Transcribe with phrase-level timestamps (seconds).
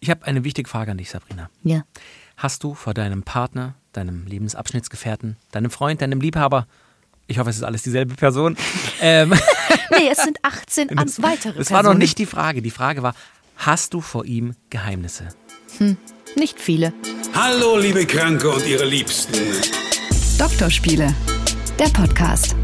[0.00, 1.50] Ich habe eine wichtige Frage an dich, Sabrina.
[1.64, 1.82] Ja.
[2.36, 6.66] Hast du vor deinem Partner, deinem Lebensabschnittsgefährten, deinem Freund, deinem Liebhaber,
[7.26, 8.56] ich hoffe, es ist alles dieselbe Person.
[9.00, 9.34] ähm,
[9.90, 11.98] Nee, es sind 18 an das weitere das war noch Personen.
[11.98, 12.62] nicht die Frage.
[12.62, 13.14] Die Frage war,
[13.56, 15.28] hast du vor ihm Geheimnisse?
[16.36, 16.92] Nicht viele.
[17.34, 19.32] Hallo, liebe Kranke und ihre Liebsten.
[20.38, 21.12] Doktorspiele,
[21.78, 22.54] der Podcast.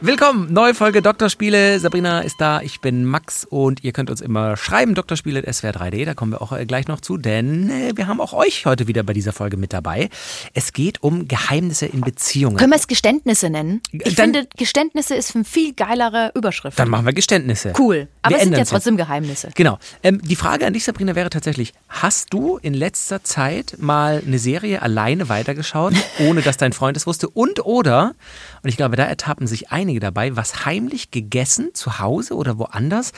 [0.00, 1.80] Willkommen, neue Folge Doktorspiele.
[1.80, 6.30] Sabrina ist da, ich bin Max und ihr könnt uns immer schreiben, Doktorspiele.swr3d, da kommen
[6.30, 9.12] wir auch äh, gleich noch zu, denn äh, wir haben auch euch heute wieder bei
[9.12, 10.08] dieser Folge mit dabei.
[10.54, 12.56] Es geht um Geheimnisse in Beziehungen.
[12.58, 13.80] Können wir es Geständnisse nennen?
[13.90, 16.78] Ich Dann- finde, Geständnisse ist eine viel geilere Überschrift.
[16.78, 17.72] Dann machen wir Geständnisse.
[17.76, 18.06] cool.
[18.22, 19.48] Aber wir es sind ja trotzdem Geheimnisse.
[19.56, 19.80] Genau.
[20.04, 24.38] Ähm, die Frage an dich, Sabrina, wäre tatsächlich: Hast du in letzter Zeit mal eine
[24.38, 27.28] Serie alleine weitergeschaut, ohne dass dein Freund es wusste?
[27.28, 28.14] Und oder,
[28.62, 33.12] und ich glaube, da ertappen sich einige dabei, was heimlich gegessen zu Hause oder woanders,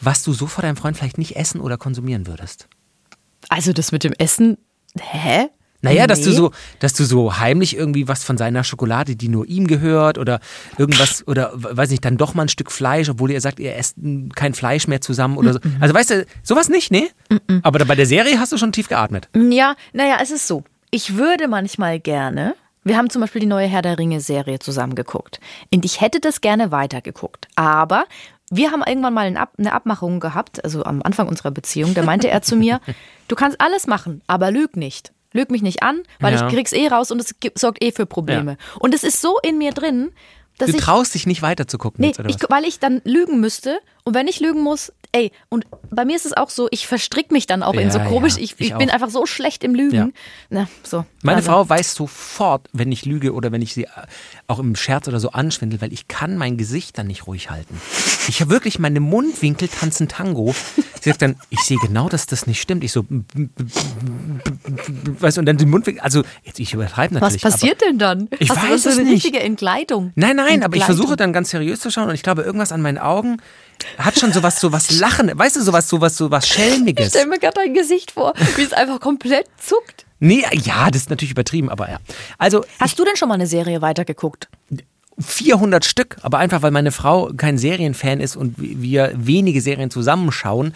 [0.00, 2.68] was du so vor deinem Freund vielleicht nicht essen oder konsumieren würdest?
[3.48, 4.56] Also das mit dem Essen,
[4.98, 5.48] hä?
[5.82, 6.36] Naja, dass du Nee.
[6.36, 10.40] so, dass du so heimlich irgendwie was von seiner Schokolade, die nur ihm gehört, oder
[10.78, 13.98] irgendwas, oder weiß nicht, dann doch mal ein Stück Fleisch, obwohl ihr sagt, ihr esst
[13.98, 15.58] mm, kein Fleisch mehr zusammen oder so.
[15.80, 17.08] Also weißt du, sowas nicht, ne?
[17.62, 19.28] Aber da bei der Serie hast du schon tief geatmet.
[19.34, 20.64] Ja, naja, es ist so.
[20.90, 22.54] Ich würde manchmal gerne.
[22.84, 25.40] Wir haben zum Beispiel die neue Herr der Ringe-Serie zusammen geguckt.
[25.72, 27.48] Und ich hätte das gerne weitergeguckt.
[27.56, 28.04] Aber
[28.50, 31.94] wir haben irgendwann mal eine, Ab eine Abmachung gehabt, also am Anfang unserer Beziehung.
[31.94, 32.80] Da meinte er zu mir:
[33.28, 35.12] Du kannst alles machen, aber lüg nicht.
[35.32, 36.46] Lüg mich nicht an, weil Ja.
[36.46, 38.56] ich krieg's eh raus und es sorgt eh für Probleme.
[38.78, 40.12] Und es ist so in mir drin,
[40.58, 40.82] dass Du ich.
[40.82, 42.50] traust dich nicht weiter zu gucken Nee, jetzt, oder ich, was?
[42.50, 43.80] weil ich dann lügen müsste.
[44.06, 47.30] Und wenn ich lügen muss, ey, und bei mir ist es auch so, ich verstrick
[47.32, 49.64] mich dann auch in so Ja, komisch, ja, ich, ich ich, bin einfach so schlecht
[49.64, 49.96] im Lügen.
[49.96, 50.08] Ja.
[50.50, 51.06] Na, so.
[51.22, 53.88] Meine Also, Frau weiß sofort, wenn ich lüge oder wenn ich sie äh,
[54.46, 57.80] auch im Scherz oder so anschwindel, weil ich kann mein Gesicht dann nicht ruhig halten.
[58.28, 60.54] Ich habe wirklich meine Mundwinkel tanzen Tango.
[61.00, 62.84] Sie sagt dann, ich sehe genau, dass das nicht stimmt.
[62.84, 63.06] Ich so,
[65.18, 67.42] weißt du, und dann die Mundwinkel, also jetzt ich übertreibe Was natürlich.
[67.42, 68.28] passiert denn dann?
[68.38, 69.24] Ich Hast du weiß so es eine nicht.
[69.24, 70.12] richtige Entkleidung?
[70.14, 72.82] Nein, nein, aber ich versuche dann ganz seriös zu schauen und ich glaube, irgendwas an
[72.82, 73.38] meinen Augen
[73.98, 77.08] hat schon sowas, sowas Lachen, weißt du, sowas, sowas, sowas Ich Schelmiges.
[77.10, 80.06] stell mir gerade dein Gesicht vor, wie es einfach komplett zuckt.
[80.20, 81.98] Nee, ja, das ist natürlich übertrieben, aber ja.
[82.38, 84.48] Also Hast du denn schon mal eine Serie weitergeguckt?
[85.18, 90.74] 400 Stück, aber einfach weil meine Frau kein Serienfan ist und wir wenige Serien zusammenschauen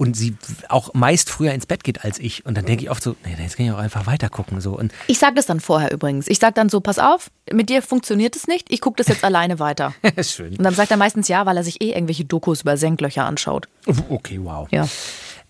[0.00, 0.34] und sie
[0.70, 3.36] auch meist früher ins Bett geht als ich und dann denke ich oft so, nee,
[3.38, 6.26] jetzt kann ich auch einfach weiter gucken so und Ich sag das dann vorher übrigens.
[6.26, 9.24] Ich sag dann so, pass auf, mit dir funktioniert es nicht, ich gucke das jetzt
[9.26, 9.92] alleine weiter.
[10.16, 10.56] ist schön.
[10.56, 13.68] Und dann sagt er meistens ja, weil er sich eh irgendwelche Dokus über Senklöcher anschaut.
[14.08, 14.66] Okay, wow.
[14.70, 14.88] Ja.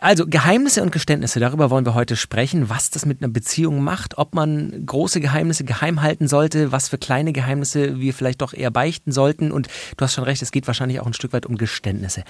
[0.00, 4.18] Also Geheimnisse und Geständnisse, darüber wollen wir heute sprechen, was das mit einer Beziehung macht,
[4.18, 8.72] ob man große Geheimnisse geheim halten sollte, was für kleine Geheimnisse wir vielleicht doch eher
[8.72, 9.52] beichten sollten.
[9.52, 12.24] Und du hast schon recht, es geht wahrscheinlich auch ein Stück weit um Geständnisse.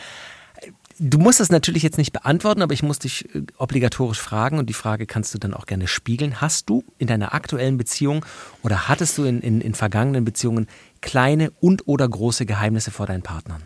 [1.02, 4.68] Du musst es natürlich jetzt nicht beantworten, aber ich muss dich äh, obligatorisch fragen und
[4.68, 6.42] die Frage kannst du dann auch gerne spiegeln.
[6.42, 8.22] Hast du in deiner aktuellen Beziehung
[8.62, 10.66] oder hattest du in, in, in vergangenen Beziehungen
[11.00, 13.62] kleine und oder große Geheimnisse vor deinen Partnern?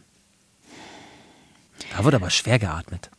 [1.97, 3.11] Da wurde aber schwer geatmet.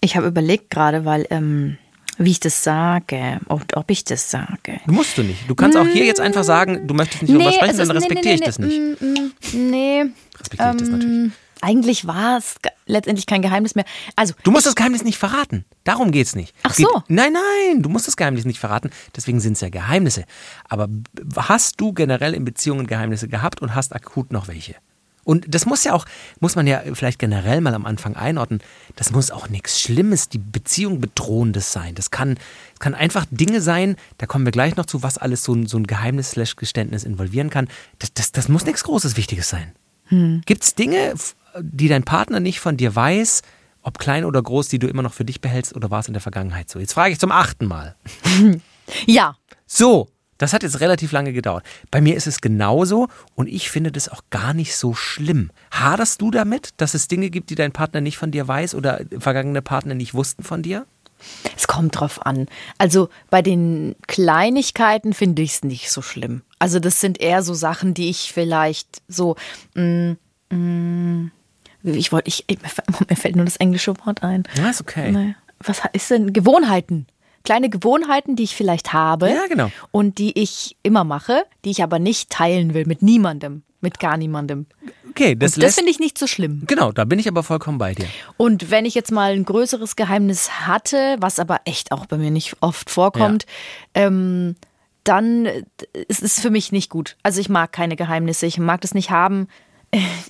[0.00, 1.76] Ich habe überlegt gerade, weil, ähm,
[2.16, 4.80] wie ich das sage, und ob ich das sage.
[4.86, 5.50] Musst du nicht.
[5.50, 8.40] Du kannst auch hier jetzt einfach sagen, du möchtest nicht darüber sprechen, dann respektiere ich
[8.40, 8.78] das nicht.
[8.78, 9.32] mm, mm,
[9.70, 10.04] Nee.
[10.40, 11.16] Respektiere ich das natürlich.
[11.16, 12.56] Ähm, eigentlich war es
[12.86, 13.84] letztendlich kein Geheimnis mehr.
[14.16, 15.64] Also, Du musst das Geheimnis nicht verraten.
[15.84, 16.54] Darum geht's nicht.
[16.62, 17.02] Ach Es geht, so.
[17.08, 18.90] Nein, nein, du musst das Geheimnis nicht verraten.
[19.16, 20.24] Deswegen sind es ja Geheimnisse.
[20.68, 20.88] Aber
[21.36, 24.76] hast du generell in Beziehungen Geheimnisse gehabt und hast akut noch welche?
[25.24, 26.04] Und das muss ja auch,
[26.40, 28.60] muss man ja vielleicht generell mal am Anfang einordnen,
[28.94, 31.94] das muss auch nichts Schlimmes, die Beziehung bedrohendes sein.
[31.94, 35.42] Das kann, das kann einfach Dinge sein, da kommen wir gleich noch zu, was alles
[35.42, 37.68] so ein, so ein Geheimnis slash Geständnis involvieren kann.
[37.98, 39.72] Das, das, das muss nichts Großes, Wichtiges sein.
[40.10, 41.14] Gibt es Dinge,
[41.60, 43.42] die dein Partner nicht von dir weiß,
[43.82, 46.14] ob klein oder groß, die du immer noch für dich behältst oder war es in
[46.14, 46.78] der Vergangenheit so?
[46.78, 47.96] Jetzt frage ich zum achten Mal.
[49.06, 49.36] ja.
[49.66, 51.64] So, das hat jetzt relativ lange gedauert.
[51.90, 55.50] Bei mir ist es genauso und ich finde das auch gar nicht so schlimm.
[55.70, 59.00] Haderst du damit, dass es Dinge gibt, die dein Partner nicht von dir weiß oder
[59.18, 60.86] vergangene Partner nicht wussten von dir?
[61.56, 62.46] Es kommt drauf an.
[62.78, 66.42] Also bei den Kleinigkeiten finde ich es nicht so schlimm.
[66.64, 69.36] Also das sind eher so Sachen, die ich vielleicht so.
[69.74, 70.12] Mm,
[70.50, 71.30] mm,
[71.82, 74.44] ich wollte, ich, mir fällt- nur das englische Wort ein.
[74.56, 75.34] Ja, ist okay.
[75.62, 77.06] Was ist denn Gewohnheiten?
[77.44, 79.28] Kleine Gewohnheiten, die ich vielleicht habe.
[79.28, 79.70] Ja, genau.
[79.90, 84.16] Und die ich immer mache, die ich aber nicht teilen will mit niemandem, mit gar
[84.16, 84.64] niemandem.
[85.10, 86.62] Okay, das, Das finde ich nicht so schlimm.
[86.66, 88.06] Genau, da bin ich aber vollkommen bei dir.
[88.38, 92.30] Und wenn ich jetzt mal ein größeres Geheimnis hatte, was aber echt auch bei mir
[92.30, 93.44] nicht oft vorkommt,
[93.92, 94.56] ähm,
[95.04, 95.62] dann äh,
[96.08, 97.16] ist es für mich nicht gut.
[97.22, 99.48] Also ich mag keine Geheimnisse, ich mag das nicht haben.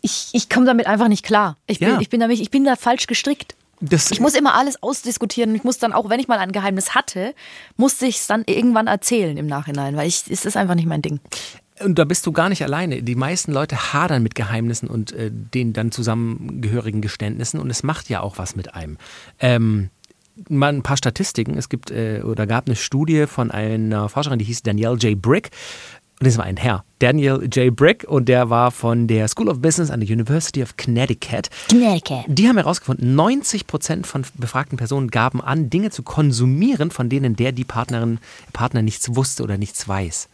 [0.03, 1.57] Ich, ich komme damit einfach nicht klar.
[1.67, 2.01] Ich bin, Ja.
[2.01, 3.55] ich, bin damit, ich bin da falsch gestrickt.
[3.81, 5.55] Das, Ich muss immer alles ausdiskutieren.
[5.55, 7.35] Ich muss dann auch, wenn ich mal ein Geheimnis hatte,
[7.77, 11.03] musste ich es dann irgendwann erzählen im Nachhinein, weil ich, es ist einfach nicht mein
[11.03, 11.21] Ding.
[11.83, 13.03] Und da bist du gar nicht alleine.
[13.03, 18.09] Die meisten Leute hadern mit Geheimnissen und äh, den dann zusammengehörigen Geständnissen und es macht
[18.09, 18.97] ja auch was mit einem.
[19.41, 19.91] Ähm,
[20.49, 21.57] mal ein paar Statistiken.
[21.57, 25.21] Es gibt äh, oder gab eine Studie von einer Forscherin, die hieß Danielle J.
[25.21, 25.51] Brick.
[26.21, 27.75] Und das war ein Herr, Daniel J.
[27.75, 31.51] Brick, und der war von der School of Business an der University of Connecticut.
[31.69, 32.25] Connecticut.
[32.29, 37.35] Die haben herausgefunden, 90 Prozent von befragten Personen gaben an, Dinge zu konsumieren, von denen
[37.35, 38.21] der die Partnerin,
[38.53, 40.29] Partner nichts wusste oder nichts weiß.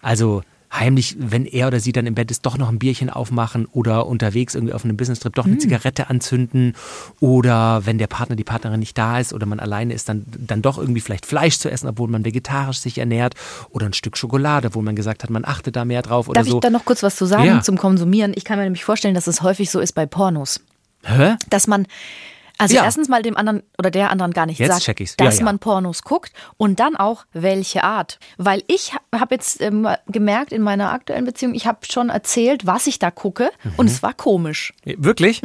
[0.00, 0.42] Also
[0.72, 4.06] heimlich, wenn er oder sie dann im Bett ist, doch noch ein Bierchen aufmachen oder
[4.06, 6.74] unterwegs irgendwie auf einem Business-Trip doch eine Zigarette anzünden
[7.20, 10.60] oder wenn der Partner, die Partnerin nicht da ist oder man alleine ist, dann, dann
[10.62, 13.34] doch irgendwie vielleicht Fleisch zu essen, obwohl man vegetarisch sich ernährt
[13.70, 16.48] oder ein Stück Schokolade, wo man gesagt hat, man achtet da mehr drauf oder Darf
[16.48, 16.56] so.
[16.56, 17.62] ich da noch kurz was zu sagen Ja.
[17.62, 18.32] zum Konsumieren?
[18.36, 20.60] Ich kann mir nämlich vorstellen, dass es häufig so ist bei Pornos.
[21.04, 21.36] Hä?
[21.48, 21.86] Dass man,
[22.58, 22.84] also Ja.
[22.84, 25.14] erstens mal dem anderen oder der anderen gar nicht Jetzt sagt, ich's.
[25.18, 25.44] Ja, dass ja.
[25.44, 28.18] man Pornos guckt und dann auch welche Art.
[28.36, 32.86] Weil ich habe jetzt ähm, gemerkt in meiner aktuellen Beziehung, ich habe schon erzählt, was
[32.86, 33.92] ich da gucke und Mhm.
[33.92, 34.72] es war komisch.
[34.84, 35.40] Wirklich?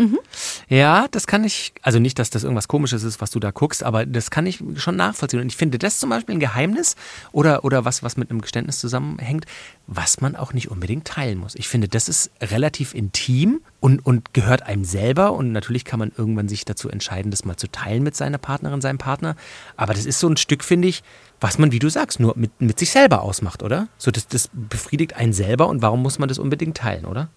[0.69, 3.83] Ja, das kann ich, also nicht, dass das irgendwas Komisches ist, was du da guckst,
[3.83, 5.39] aber das kann ich schon nachvollziehen.
[5.39, 6.95] Und ich finde das zum Beispiel ein Geheimnis
[7.31, 9.45] oder, oder was, was mit einem Geständnis zusammenhängt,
[9.87, 11.55] was man auch nicht unbedingt teilen muss.
[11.55, 15.33] Ich finde, das ist relativ intim und, und gehört einem selber.
[15.33, 18.81] Und natürlich kann man irgendwann sich dazu entscheiden, das mal zu teilen mit seiner Partnerin,
[18.81, 19.35] seinem Partner.
[19.75, 21.03] Aber das ist so ein Stück, finde ich,
[21.41, 23.89] was man, wie du sagst, nur mit, mit sich selber ausmacht, oder?
[23.97, 27.29] So, das, das befriedigt einen selber und warum muss man das unbedingt teilen, oder?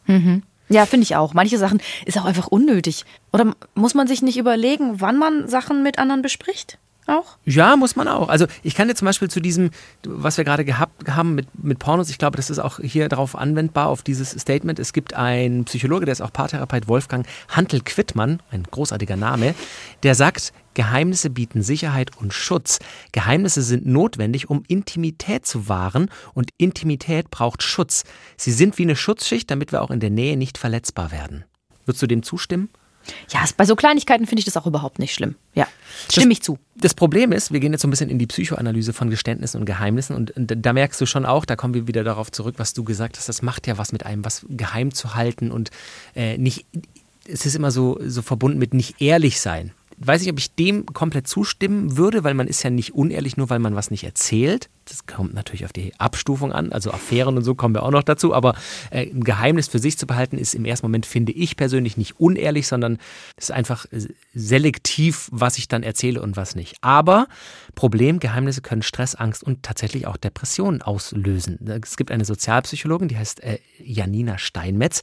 [0.69, 1.35] Ja, finde ich auch.
[1.35, 3.05] Manche Sachen ist auch einfach unnötig.
[3.33, 6.79] Oder muss man sich nicht überlegen, wann man Sachen mit anderen bespricht?
[7.07, 7.39] Auch?
[7.45, 8.29] Ja, muss man auch.
[8.29, 9.71] Also ich kann dir zum Beispiel zu diesem,
[10.05, 13.37] was wir gerade gehabt haben mit, mit Pornos, ich glaube, das ist auch hier darauf
[13.37, 14.81] anwendbar, auf dieses Statement.
[14.81, 19.55] Es gibt einen Psychologe, der ist auch Paartherapeut, Wolfgang Hantel-Quittmann, ein großartiger Name,
[20.03, 22.81] der sagt, Geheimnisse bieten Sicherheit und Schutz.
[23.13, 28.05] Geheimnisse sind notwendig, um Intimität zu wahren und Intimität braucht Schutz.
[28.37, 31.45] Sie sind wie eine Schutzschicht, damit wir auch in der Nähe nicht verletzbar werden.
[31.87, 32.69] Würdest du dem zustimmen?
[33.31, 35.37] Ja, bei so Kleinigkeiten finde ich das auch überhaupt nicht schlimm.
[35.55, 35.67] Ja,
[36.11, 36.59] stimme ich zu.
[36.77, 39.67] Das Problem ist, wir gehen jetzt so ein bisschen in die Psychoanalyse von Geständnissen und
[39.67, 42.85] Geheimnissen und da merkst du schon auch, da kommen wir wieder darauf zurück, was du
[42.85, 45.71] gesagt hast, das macht ja was mit einem, was geheim zu halten und
[46.15, 46.67] äh, nicht,
[47.29, 49.73] es ist immer so, so verbunden mit nicht ehrlich sein.
[49.99, 53.49] Weiß nicht, ob ich dem komplett zustimmen würde, weil man ist ja nicht unehrlich, nur
[53.49, 54.69] weil man was nicht erzählt.
[54.85, 58.03] Das kommt natürlich auf die Abstufung an, also Affären und so kommen wir auch noch
[58.03, 58.55] dazu, aber
[58.91, 62.21] äh, ein Geheimnis für sich zu behalten, ist im ersten Moment, finde ich persönlich, nicht
[62.21, 62.99] unehrlich, sondern
[63.37, 66.77] es ist einfach äh, selektiv, was ich dann erzähle und was nicht.
[66.83, 67.27] Aber
[67.75, 71.59] Problem, Geheimnisse können Stress, Angst und tatsächlich auch Depressionen auslösen.
[71.83, 75.01] Es gibt eine Sozialpsychologin, die heißt äh, Janina Steinmetz,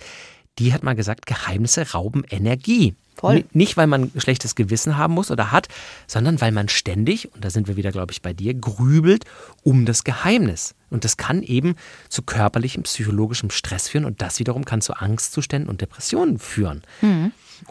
[0.59, 2.95] die hat mal gesagt, Geheimnisse rauben Energie.
[3.15, 3.35] Voll.
[3.35, 5.67] Ni- Nicht, weil man ein schlechtes Gewissen haben muss oder hat,
[6.07, 9.25] sondern weil man ständig, und da sind wir wieder, glaube ich, bei dir, grübelt
[9.63, 10.75] um das Geheimnis.
[10.89, 11.75] Und das kann eben
[12.09, 16.83] zu körperlichem, psychologischem Stress führen und das wiederum kann zu Angstzuständen und Depressionen führen.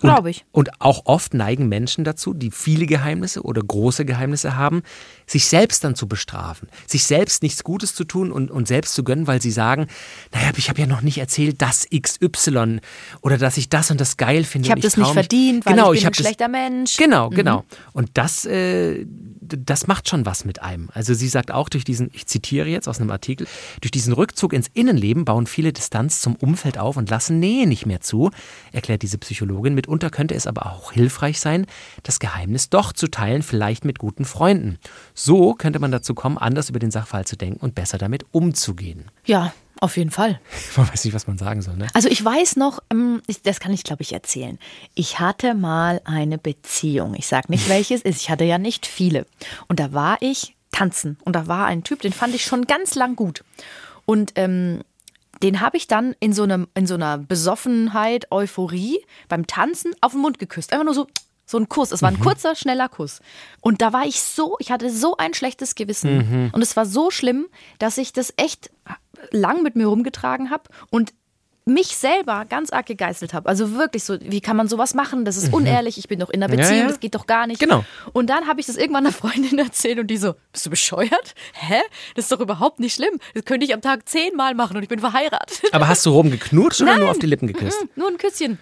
[0.00, 0.44] Glaube ich.
[0.52, 4.82] Und auch oft neigen Menschen dazu, die viele Geheimnisse oder große Geheimnisse haben,
[5.26, 9.04] sich selbst dann zu bestrafen, sich selbst nichts Gutes zu tun und, und selbst zu
[9.04, 9.86] gönnen, weil sie sagen,
[10.32, 12.80] naja, ich habe ja noch nicht erzählt, dass XY
[13.20, 14.66] oder dass ich das und das geil finde.
[14.66, 16.96] Ich habe das nicht verdient, weil genau, ich bin hab ein schlechter Mensch.
[16.96, 17.64] Genau, genau.
[17.92, 19.06] Und das, äh,
[19.40, 20.88] das macht schon was mit einem.
[20.92, 23.46] Also sie sagt auch durch diesen, ich zitiere jetzt aus einem Artikel,
[23.80, 27.86] durch diesen Rückzug ins Innenleben bauen viele Distanz zum Umfeld auf und lassen Nähe nicht
[27.86, 28.30] mehr zu,
[28.72, 29.76] erklärt diese Psychologin.
[29.82, 31.66] Mitunter könnte es aber auch hilfreich sein,
[32.04, 34.78] das Geheimnis doch zu teilen, vielleicht mit guten Freunden.
[35.12, 39.10] So könnte man dazu kommen, anders über den Sachverhalt zu denken und besser damit umzugehen.
[39.24, 40.40] Ja, auf jeden Fall.
[40.76, 41.88] Man weiß nicht, was man sagen soll, ne?
[41.92, 44.60] Also ich weiß noch, ähm, das kann ich glaube ich erzählen.
[44.94, 47.14] Ich hatte mal eine Beziehung.
[47.16, 48.22] Ich sage nicht, welches ist.
[48.22, 49.26] Ich hatte ja nicht viele.
[49.66, 51.18] Und da war ich tanzen.
[51.24, 53.42] Und da war ein Typ, den fand ich schon ganz lang gut.
[54.04, 54.82] Und ähm,
[55.42, 60.12] den habe ich dann in so, einem, in so einer Besoffenheit, Euphorie beim Tanzen auf
[60.12, 60.72] den Mund geküsst.
[60.72, 61.06] Einfach nur so,
[61.44, 61.92] so ein Kuss.
[61.92, 63.20] Es war ein kurzer, schneller Kuss.
[63.60, 66.50] Und da war ich so, ich hatte so ein schlechtes Gewissen.
[66.52, 67.46] Und es war so schlimm,
[67.78, 68.70] dass ich das echt
[69.30, 71.12] lang mit mir rumgetragen habe und
[71.64, 73.48] mich selber ganz arg gegeißelt habe.
[73.48, 75.24] Also wirklich so, wie kann man sowas machen?
[75.24, 76.88] Das ist unehrlich, ich bin doch in einer Ja, Beziehung, ja.
[76.88, 77.60] das geht doch gar nicht.
[77.60, 77.84] Genau.
[78.12, 81.34] Und dann habe ich das irgendwann einer Freundin erzählt und die so, bist du bescheuert?
[81.54, 81.80] Hä?
[82.16, 83.18] Das ist doch überhaupt nicht schlimm.
[83.34, 85.62] Das könnte ich am Tag zehnmal machen und ich bin verheiratet.
[85.72, 87.84] Aber hast du rumgeknutscht oder nur auf die Lippen geküsst?
[87.94, 88.58] Nur ein Küsschen.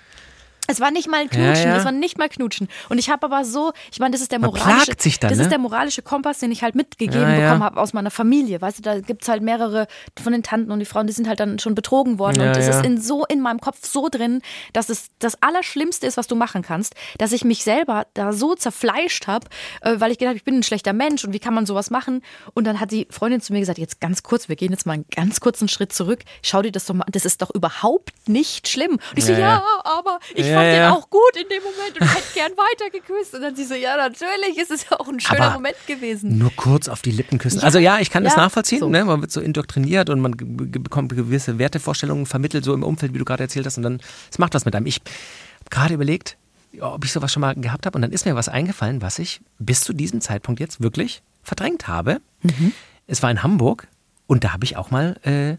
[0.70, 1.76] Es war nicht mal Knutschen, Ja, ja.
[1.76, 2.68] es war nicht mal Knutschen.
[2.88, 5.44] Und ich habe aber so, ich meine, das ist der Man moralische, dann, das ne?
[5.44, 8.60] ist der moralische Kompass, den ich halt mitgegeben Ja, bekommen habe aus meiner Familie.
[8.60, 9.86] Weißt du, da gibt es halt mehrere
[10.22, 12.40] von den Tanten und die Frauen, die sind halt dann schon betrogen worden.
[12.40, 16.16] Und das ist in, so in meinem Kopf so drin, dass es das Allerschlimmste ist,
[16.16, 19.46] was du machen kannst, dass ich mich selber da so zerfleischt habe,
[19.82, 21.90] äh, weil ich gedacht habe, ich bin ein schlechter Mensch und wie kann man sowas
[21.90, 22.22] machen?
[22.54, 24.94] Und dann hat die Freundin zu mir gesagt, jetzt ganz kurz, wir gehen jetzt mal
[24.94, 26.20] einen ganz kurzen Schritt zurück.
[26.42, 28.92] Schau dir das doch mal an, das ist doch überhaupt nicht schlimm.
[28.92, 29.62] Und ich so, ja.
[29.84, 30.92] aber ich Ja, fand den ja.
[30.92, 33.34] auch gut in dem Moment und hätte gern weiter geküsst.
[33.34, 36.38] Und dann sie so, ja, natürlich ist es ja auch ein schöner Aber Moment gewesen.
[36.38, 37.60] Nur kurz auf die Lippen küssen.
[37.60, 38.80] Also ja, ich kann das Ja, nachvollziehen.
[38.80, 38.88] so.
[38.88, 39.04] Ne?
[39.04, 43.24] Man wird so indoktriniert und man bekommt gewisse Wertevorstellungen vermittelt, so im Umfeld, wie du
[43.24, 43.76] gerade erzählt hast.
[43.76, 44.00] Und dann,
[44.30, 44.86] es macht was mit einem.
[44.86, 46.36] Ich habe gerade überlegt,
[46.72, 47.96] ja, ob ich sowas schon mal gehabt habe.
[47.96, 51.88] Und dann ist mir was eingefallen, was ich bis zu diesem Zeitpunkt jetzt wirklich verdrängt
[51.88, 52.20] habe.
[52.42, 52.72] Mhm.
[53.06, 53.88] Es war in Hamburg
[54.26, 55.56] und da habe ich auch mal äh,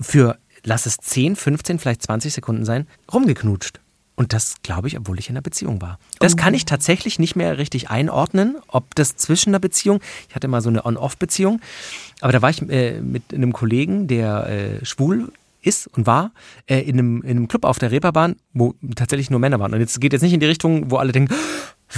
[0.00, 3.80] für, lass es 10, 15, vielleicht 20 Sekunden sein, rumgeknutscht.
[4.16, 5.98] Und das glaube ich, obwohl ich in einer Beziehung war.
[6.20, 10.48] Das kann ich tatsächlich nicht mehr richtig einordnen, ob das zwischen einer Beziehung, ich hatte
[10.48, 11.60] mal so eine On-Off-Beziehung,
[12.22, 15.30] aber da war ich äh, mit einem Kollegen, der äh, schwul
[15.60, 16.32] ist und war,
[16.66, 19.74] äh, in, einem, in einem Club auf der Reeperbahn, wo tatsächlich nur Männer waren.
[19.74, 21.34] Und jetzt geht jetzt nicht in die Richtung, wo alle denken,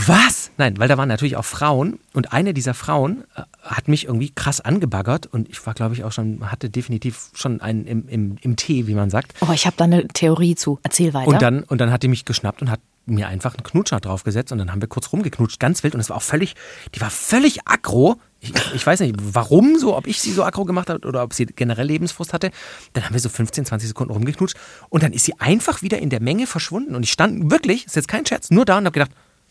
[0.07, 0.51] was?
[0.59, 4.31] Nein, weil da waren natürlich auch Frauen und eine dieser Frauen äh, hat mich irgendwie
[4.31, 8.37] krass angebaggert und ich war, glaube ich, auch schon, hatte definitiv schon einen im, im,
[8.41, 9.35] im Tee, wie man sagt.
[9.41, 10.79] Oh, ich habe da eine Theorie zu.
[10.83, 11.29] Erzähl weiter.
[11.29, 14.53] Und dann, und dann hat die mich geschnappt und hat mir einfach einen Knutscher draufgesetzt
[14.53, 16.55] und dann haben wir kurz rumgeknutscht, ganz wild und es war auch völlig,
[16.95, 18.21] die war völlig aggro.
[18.41, 21.33] Ich, ich weiß nicht, warum so, ob ich sie so aggro gemacht habe oder ob
[21.33, 22.51] sie generell Lebensfrust hatte.
[22.93, 24.57] Dann haben wir so 15, 20 Sekunden rumgeknutscht
[24.91, 27.97] und dann ist sie einfach wieder in der Menge verschwunden und ich stand wirklich, ist
[27.97, 29.11] jetzt kein Scherz, nur da und habe gedacht,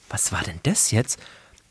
[0.10, 1.20] was war denn das jetzt?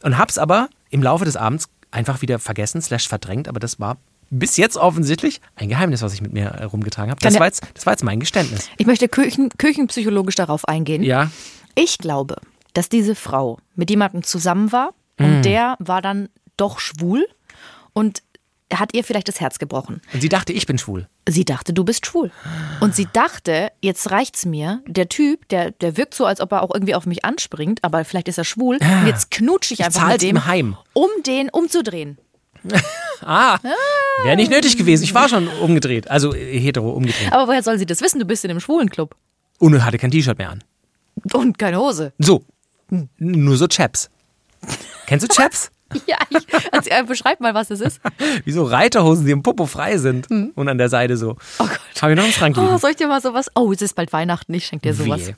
[0.02, 3.97] Und hab's aber im Laufe des Abends einfach wieder vergessen, slash verdrängt, aber das war
[4.28, 7.21] bis jetzt offensichtlich ein Geheimnis, was ich mit mir äh, rumgetragen habe.
[7.21, 8.69] Das, war jetzt- das war jetzt mein Geständnis.
[8.76, 11.02] ich möchte Küchen, küchenpsychologisch darauf eingehen.
[11.02, 11.31] Ja,
[11.76, 12.37] Ich glaube,
[12.75, 16.28] dass diese Frau mit jemandem zusammen war und der war dann
[16.59, 17.26] doch schwul
[17.95, 18.23] und
[18.75, 20.00] hat ihr vielleicht das Herz gebrochen.
[20.12, 21.06] und sie dachte, ich bin schwul.
[21.28, 22.30] Sie dachte, du bist schwul.
[22.80, 24.82] Und sie dachte, jetzt reicht's mir.
[24.87, 28.04] Der Typ, der, der wirkt so, als ob er auch irgendwie auf mich anspringt, aber
[28.04, 28.78] vielleicht ist er schwul.
[28.80, 30.76] Und jetzt knutsche ich einfach zahl's mit dem, heim.
[30.94, 32.18] um den umzudrehen.
[33.23, 33.58] Ah,
[34.25, 35.02] wäre nicht nötig gewesen.
[35.04, 37.32] Ich war schon umgedreht, also äh, hetero umgedreht.
[37.32, 38.18] Aber woher soll sie das wissen?
[38.20, 39.16] Du bist in einem schwulen Club.
[39.58, 40.62] Und hatte kein T-Shirt mehr an.
[41.32, 42.12] Und keine Hose.
[42.18, 42.44] So,
[42.90, 44.11] N- nur so Chaps.
[45.06, 45.70] Kennst du Chaps?
[46.07, 48.00] Ja, ich, also, äh, beschreib mal, was das ist.
[48.45, 51.37] Wie so Reiterhosen, die im Popo frei sind und an der Seite so.
[51.59, 51.81] Oh Gott.
[52.02, 52.69] Habe ich noch im Schrank liegen.
[52.69, 53.50] Oh, soll ich dir mal sowas?
[53.55, 55.28] Oh, es ist bald Weihnachten, ich schenke dir sowas.
[55.28, 55.37] Wehe.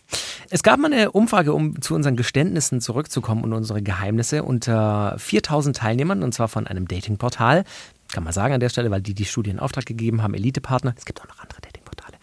[0.50, 5.76] Es gab mal eine Umfrage, um zu unseren Geständnissen zurückzukommen und unsere Geheimnisse unter 4000
[5.76, 7.64] Teilnehmern und zwar von einem Datingportal.
[8.10, 10.94] Kann man sagen an der Stelle, weil die die Studie in Auftrag gegeben haben, Elite-Partner.
[10.96, 12.16] Es gibt auch noch andere Datingportale.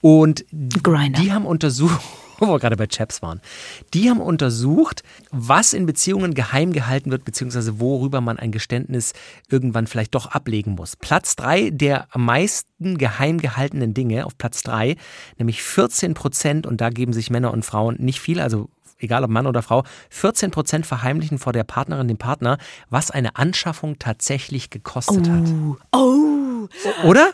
[0.00, 0.44] Und
[0.82, 1.20] Grindr.
[1.20, 2.00] die haben untersucht,
[2.48, 3.40] wo wir gerade bei Chaps waren,
[3.94, 9.12] die haben untersucht, was in Beziehungen geheim gehalten wird, beziehungsweise worüber man ein Geständnis
[9.48, 10.96] irgendwann vielleicht doch ablegen muss.
[10.96, 14.96] Platz drei der am meisten geheim gehaltenen Dinge, auf Platz drei,
[15.38, 18.68] nämlich 14 Prozent, und da geben sich Männer und Frauen nicht viel, also
[18.98, 22.58] egal ob Mann oder Frau, 14 Prozent verheimlichen vor der Partnerin, dem Partner,
[22.90, 25.44] was eine Anschaffung tatsächlich gekostet hat.
[25.92, 26.68] Oh,
[27.04, 27.32] Oder?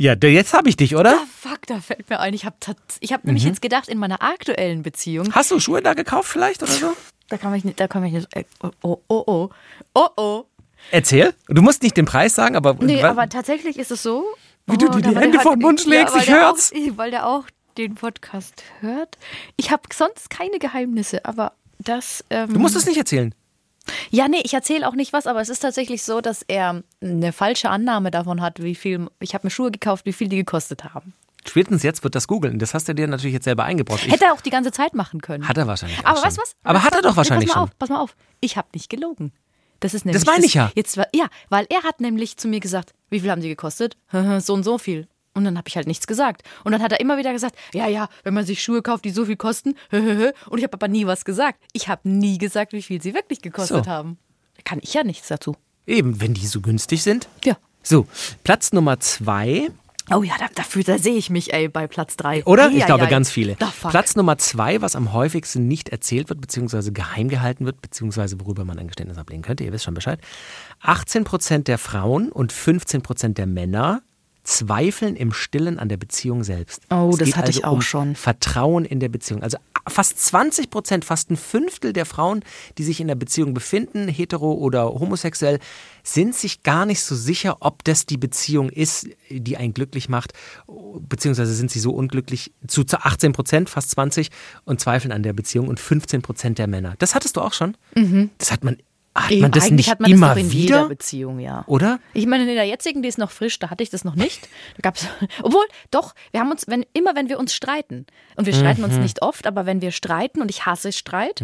[0.00, 1.18] Ja, jetzt habe ich dich, oder?
[1.28, 2.32] fuck, da fällt mir ein.
[2.32, 2.54] Ich habe
[3.00, 6.62] ich hab nämlich jetzt gedacht, in meiner aktuellen Beziehung, Hast du Schuhe da gekauft vielleicht
[6.62, 6.96] oder so?
[7.28, 9.50] da kann ich nicht, da kann ich nicht, äh, oh, oh, oh, oh,
[9.94, 10.44] oh, oh.
[10.92, 11.34] Erzähl.
[11.48, 12.74] Du musst nicht den Preis sagen, aber.
[12.74, 14.24] Nee, aber tatsächlich ist es so.
[14.66, 16.72] Wie du dir die Hände vor den Mund schlägst, weil ich hör's.
[16.72, 19.18] Auch, weil der auch den Podcast hört.
[19.56, 22.24] Ich habe sonst keine Geheimnisse, aber das.
[22.30, 23.34] Ähm, du musst es nicht erzählen.
[24.10, 27.32] Ja, nee, ich erzähle auch nicht was, aber es ist tatsächlich so, dass er eine
[27.32, 29.08] falsche Annahme davon hat, wie viel.
[29.20, 31.14] Ich habe mir Schuhe gekauft, wie viel die gekostet haben.
[31.46, 32.58] Spätestens jetzt wird das googeln.
[32.58, 34.04] Das hast du dir natürlich jetzt selber eingebrockt.
[34.06, 35.48] Ich- Hätte er auch die ganze Zeit machen können.
[35.48, 35.98] Hat er wahrscheinlich.
[36.04, 36.52] Aber weißt du was?
[36.62, 37.70] Aber hat er doch Nee, wahrscheinlich pass mal schon.
[37.70, 38.16] auf, pass mal auf.
[38.40, 39.32] Ich habe nicht gelogen.
[39.80, 40.70] Das ist nämlich meine ich ja.
[40.74, 43.96] Jetzt, war- ja, weil er hat nämlich zu mir gesagt, wie viel haben die gekostet?
[44.40, 45.06] so und so viel.
[45.38, 46.42] Und dann habe ich halt nichts gesagt.
[46.64, 49.10] Und dann hat er immer wieder gesagt, ja, ja, wenn man sich Schuhe kauft, die
[49.10, 49.74] so viel kosten.
[49.90, 51.58] Und ich habe aber nie was gesagt.
[51.72, 53.90] Ich habe nie gesagt, wie viel sie wirklich gekostet So.
[53.90, 54.18] haben.
[54.56, 55.56] Da kann ich ja nichts dazu.
[55.86, 57.28] Eben, wenn die so günstig sind.
[57.44, 57.56] Ja.
[57.82, 58.06] So,
[58.44, 59.68] Platz Nummer zwei,
[60.10, 62.42] Oh ja, da, dafür, da sehe ich mich, ey, bei Platz drei.
[62.46, 62.70] oder?
[62.70, 63.10] Ich ei, glaube, ei.
[63.10, 63.56] ganz viele.
[63.56, 63.70] Da.
[63.90, 68.64] Platz Nummer zwei, was am häufigsten nicht erzählt wird, beziehungsweise geheim gehalten wird, beziehungsweise worüber
[68.64, 70.18] man ein Geständnis ablegen könnte, ihr wisst schon Bescheid.
[70.80, 74.00] 18 Prozent der Frauen und 15 Prozent der Männer
[74.48, 76.80] Zweifeln im Stillen an der Beziehung selbst.
[76.88, 78.14] Oh, Es das hatte ich also auch um schon.
[78.16, 79.42] Vertrauen in der Beziehung.
[79.42, 82.42] Also fast 20 Prozent, fast ein Fünftel der Frauen,
[82.78, 85.58] die sich in der Beziehung befinden, hetero oder homosexuell,
[86.02, 90.32] sind sich gar nicht so sicher, ob das die Beziehung ist, die einen glücklich macht,
[91.00, 94.30] beziehungsweise sind sie so unglücklich zu 18 Prozent, fast 20,
[94.64, 96.94] und zweifeln an der Beziehung und 15 Prozent der Männer.
[96.98, 97.76] Das hattest du auch schon?
[98.38, 98.78] Das hat man,
[99.20, 99.66] hat man das Mhm.
[99.68, 100.52] Eigentlich nicht hat man immer das wieder?
[100.52, 101.64] jeder Beziehung, ja.
[101.66, 101.98] Oder?
[102.14, 104.48] Ich meine, in der jetzigen, die ist noch frisch, da hatte ich das noch nicht.
[104.76, 105.06] Da gab's,
[105.42, 108.06] obwohl, doch, wir haben uns, wenn, immer wenn wir uns streiten,
[108.36, 108.88] und wir streiten Mhm.
[108.88, 111.42] uns nicht oft, aber wenn wir streiten, und ich hasse Streit,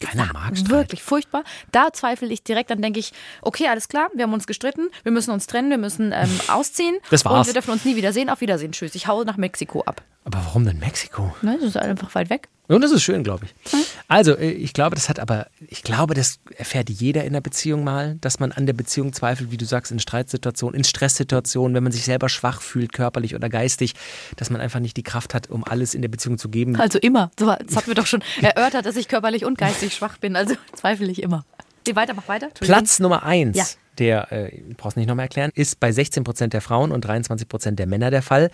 [0.00, 0.70] Keiner mag Streit.
[0.70, 4.46] wirklich furchtbar, da zweifle ich direkt, dann denke ich, okay, alles klar, wir haben uns
[4.46, 6.96] gestritten, wir müssen uns trennen, wir müssen ähm, ausziehen.
[7.10, 7.40] Das war's.
[7.40, 8.94] Und wir dürfen uns nie wiedersehen, auf Wiedersehen, tschüss.
[8.94, 10.02] Ich hau nach Mexiko ab.
[10.24, 11.34] Aber warum denn Mexiko?
[11.42, 12.48] Ne, das ist einfach weit weg.
[12.68, 13.72] Und das ist schön, glaube ich.
[13.72, 13.80] Hm?
[14.06, 17.82] Also, äh, ich glaube, das hat aber, ich glaube, das erfährt jeder in der Beziehung
[17.82, 21.82] mal, dass man an der Beziehung zweifelt, wie du sagst, in Streitsituationen, in Stresssituationen, wenn
[21.82, 23.94] man sich selber schwach fühlt, körperlich oder geistig,
[24.36, 26.76] dass man einfach nicht die Kraft hat, um alles in der Beziehung zu geben.
[26.76, 27.32] Also immer.
[27.40, 30.36] So, Das hatten wir doch schon erörtert, dass ich körperlich und geistig schwach bin.
[30.36, 31.44] Also zweifle ich immer.
[31.84, 32.50] Geh weiter, mach weiter.
[32.60, 33.64] Platz Nummer eins, Ja.
[33.98, 37.78] der, äh, brauchst nicht nochmal erklären, ist bei 16 Prozent der Frauen und 23 Prozent
[37.78, 38.50] der Männer der Fall.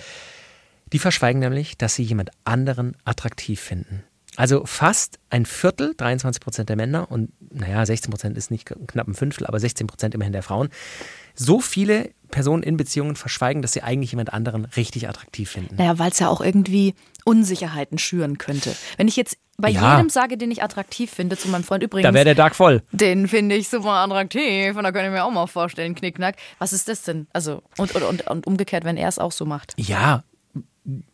[0.93, 4.05] Die verschweigen nämlich, dass sie jemand anderen attraktiv finden.
[4.37, 9.09] Also fast ein Viertel, 23 Prozent der Männer und naja, 16 Prozent ist nicht knapp
[9.09, 10.69] ein Fünftel, aber 16 Prozent immerhin der Frauen.
[11.37, 15.77] So viele Personen in Beziehungen verschweigen, dass sie eigentlich jemand anderen richtig attraktiv finden.
[15.77, 18.75] Naja, weil es ja auch irgendwie Unsicherheiten schüren könnte.
[18.97, 19.97] Wenn ich jetzt bei Ja.
[19.97, 22.83] jedem sage, den ich attraktiv finde, zu meinem Freund übrigens, Da wäre der Tag voll.
[22.93, 26.37] den finde ich super attraktiv und da könnte ich mir auch mal vorstellen, Knickknack.
[26.59, 27.27] Was ist das denn?
[27.33, 29.75] Also, und, und, und, und umgekehrt, wenn er es auch so macht.
[29.79, 30.25] Ja,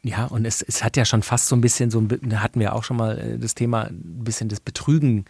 [0.03, 2.03] ja, und es, es hat ja schon fast so ein bisschen so,
[2.35, 5.25] hatten wir auch schon mal äh, das Thema, ein bisschen das Betrügen,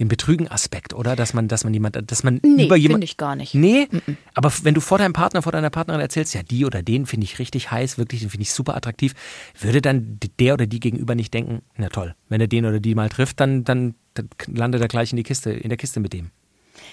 [0.00, 1.14] den Betrügen-Aspekt, oder?
[1.14, 2.94] Dass man, dass man jemand, dass man Nee, über jemand.
[2.96, 3.54] finde ich gar nicht.
[3.54, 3.86] Nee,
[4.34, 7.06] aber f- wenn du vor deinem Partner, vor deiner Partnerin erzählst, ja, die oder den
[7.06, 9.14] finde ich richtig heiß, wirklich, den finde ich super attraktiv,
[9.60, 12.94] würde dann der oder die gegenüber nicht denken, na toll, wenn er den oder die
[12.94, 16.12] mal trifft, dann, dann, dann landet er gleich in die Kiste, in der Kiste mit
[16.14, 16.30] dem.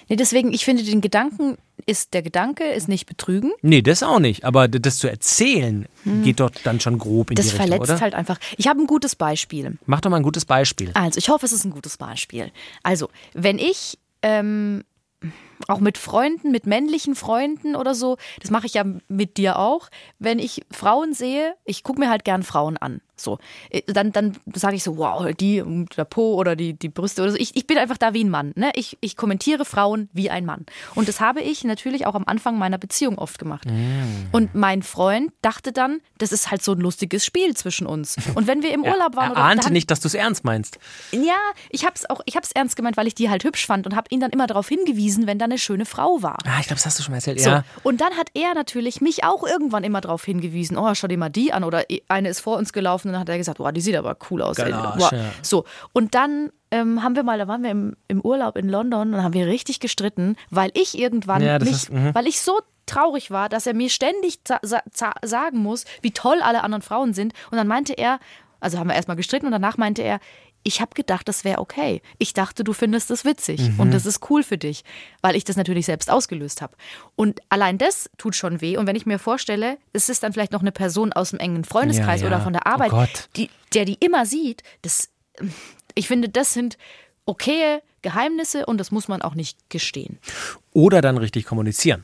[0.10, 3.52] Nee, deswegen, ich finde, den Gedanken ist, der Gedanke ist nicht betrügen.
[3.62, 4.44] Nee, das auch nicht.
[4.44, 5.88] Aber das zu erzählen,
[6.24, 7.36] geht dort dann schon grob in Hm.
[7.38, 8.02] Das die Richtung, verletzt oder?
[8.02, 8.40] halt einfach.
[8.58, 9.78] Ich habe ein gutes Beispiel.
[9.86, 10.92] Mach doch mal ein gutes Beispiel.
[10.94, 12.52] Also, ich hoffe, es ist ein gutes Beispiel.
[12.84, 14.84] Also, wenn ich ähm,
[15.68, 19.90] auch mit Freunden, mit männlichen Freunden oder so, das mache ich ja mit dir auch,
[20.20, 23.02] wenn ich Frauen sehe, ich gucke mir halt gern Frauen an.
[23.20, 23.40] So,
[23.72, 27.24] Äh, dann, dann sage ich so, wow, die, ähm, der Po oder die, die Brüste
[27.24, 27.38] oder so.
[27.40, 28.54] Ich, ich bin einfach da wie ein Mann.
[28.56, 28.70] Ne?
[28.76, 30.68] Ich, ich kommentiere Frauen wie ein Mann.
[30.94, 33.68] Und das habe ich natürlich auch am Anfang meiner Beziehung oft gemacht.
[34.32, 38.18] Und mein Freund dachte dann, das ist halt so ein lustiges Spiel zwischen uns.
[38.36, 40.44] Und wenn wir im Urlaub waren er oder ahnte da- nicht, dass du es ernst
[40.44, 40.78] meinst.
[41.12, 41.34] ja,
[41.72, 44.08] ich hab's auch, ich hab's ernst gemeint, weil ich die halt hübsch fand und habe
[44.12, 46.38] ihn dann immer darauf hingewiesen, wenn da eine schöne Frau war.
[46.46, 47.42] Ah, ich glaube, das hast du schon mal erzählt.
[47.42, 47.50] So.
[47.50, 47.64] Ja.
[47.84, 51.30] Und dann hat er natürlich mich auch irgendwann immer darauf hingewiesen, oh, schau dir mal
[51.30, 51.64] die an.
[51.64, 54.16] Oder eine ist vor uns gelaufen und dann hat er gesagt, oh, die sieht aber
[54.30, 54.56] cool aus.
[54.58, 55.14] Galasch, Boah.
[55.14, 55.26] ja.
[55.42, 55.66] So.
[55.94, 59.24] Und dann ähm, haben wir mal, da waren wir im, im Urlaub in London und
[59.24, 62.14] haben wir richtig gestritten, weil ich irgendwann Ja, mich, ist- mhm.
[62.14, 64.40] weil ich so traurig war, dass er mir ständig
[65.22, 67.34] sagen muss, wie toll alle anderen Frauen sind.
[67.52, 68.20] Und dann meinte er,
[68.60, 70.20] also haben wir erstmal gestritten und danach meinte er,
[70.68, 72.02] ich habe gedacht, das wäre okay.
[72.18, 73.80] Ich dachte, du findest das witzig Mhm.
[73.80, 74.84] und das ist cool für dich,
[75.22, 76.76] weil ich das natürlich selbst ausgelöst habe.
[77.16, 78.76] Und allein das tut schon weh.
[78.76, 81.64] Und wenn ich mir vorstelle, es ist dann vielleicht noch eine Person aus dem engen
[81.64, 82.36] Freundeskreis Ja, ja.
[82.36, 83.30] oder von der Oh Arbeit, Gott.
[83.38, 85.10] die, der die immer sieht, das,
[85.96, 86.78] ich finde, das sind
[87.26, 90.20] okaye Geheimnisse und das muss man auch nicht gestehen.
[90.74, 92.04] Oder dann richtig kommunizieren.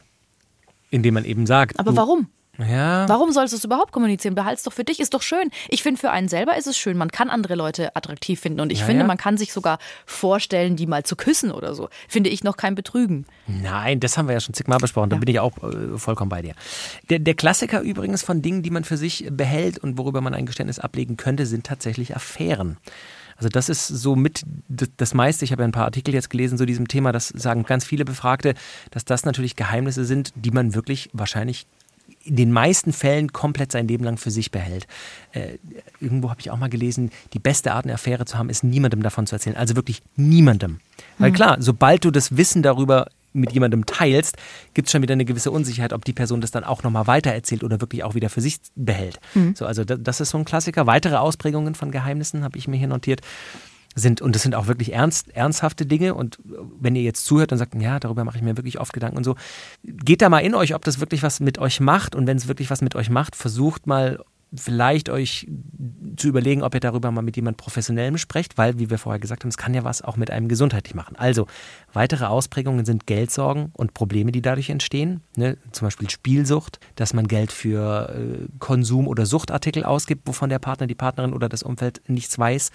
[0.89, 1.79] Indem man eben sagt.
[1.79, 2.29] Aber warum?
[2.59, 3.09] Ja.
[3.09, 4.35] Warum sollst du es überhaupt kommunizieren?
[4.35, 5.49] Behalt's doch für dich, ist doch schön.
[5.69, 6.97] Ich finde, für einen selber ist es schön.
[6.97, 8.59] Man kann andere Leute attraktiv finden.
[8.59, 9.07] Und ich Ja, finde, ja.
[9.07, 11.89] man kann sich sogar vorstellen, die mal zu küssen oder so.
[12.07, 13.25] Finde ich noch kein Betrügen.
[13.47, 15.09] Nein, das haben wir ja schon zigmal besprochen.
[15.09, 16.53] Da bin ich auch äh, vollkommen bei dir.
[17.09, 20.45] Der, der Klassiker übrigens von Dingen, die man für sich behält und worüber man ein
[20.45, 22.77] Geständnis ablegen könnte, sind tatsächlich Affären.
[23.35, 25.43] Also das ist so mit das, das meiste.
[25.43, 27.11] Ich habe ja ein paar Artikel jetzt gelesen zu diesem Thema.
[27.11, 28.53] Das sagen ganz viele Befragte,
[28.91, 31.65] dass das natürlich Geheimnisse sind, die man wirklich wahrscheinlich
[32.23, 34.87] in den meisten Fällen komplett sein Leben lang für sich behält.
[35.33, 35.57] Äh,
[35.99, 39.03] irgendwo habe ich auch mal gelesen, die beste Art, eine Affäre zu haben, ist niemandem
[39.03, 39.57] davon zu erzählen.
[39.57, 40.79] Also wirklich niemandem.
[41.17, 44.37] Weil klar, sobald du das Wissen darüber mit jemandem teilst,
[44.73, 47.63] gibt es schon wieder eine gewisse Unsicherheit, ob die Person das dann auch nochmal weitererzählt
[47.63, 49.19] oder wirklich auch wieder für sich behält.
[49.55, 50.85] So, also da, das ist so ein Klassiker.
[50.85, 53.21] Weitere Ausprägungen von Geheimnissen habe ich mir hier notiert
[53.95, 56.15] sind, und das sind auch wirklich ernst, ernsthafte Dinge.
[56.15, 56.39] Und
[56.79, 59.23] wenn ihr jetzt zuhört und sagt, ja, darüber mache ich mir wirklich oft Gedanken und
[59.23, 59.35] so,
[59.83, 62.15] geht da mal in euch, ob das wirklich was mit euch macht.
[62.15, 64.19] Und wenn es wirklich was mit euch macht, versucht mal
[64.55, 65.47] vielleicht euch
[66.15, 69.43] zu überlegen, ob ihr darüber mal mit jemand Professionellem sprecht, weil, wie wir vorher gesagt
[69.43, 71.15] haben, es kann ja was auch mit einem gesundheitlich machen.
[71.15, 71.47] Also,
[71.91, 75.21] weitere Ausprägungen sind Geldsorgen und Probleme, die dadurch entstehen.
[75.35, 75.57] Ne?
[75.71, 80.87] Zum Beispiel Spielsucht, dass man Geld für äh, Konsum- oder Suchtartikel ausgibt, wovon der Partner,
[80.87, 82.71] die Partnerin oder das Umfeld nichts weiß.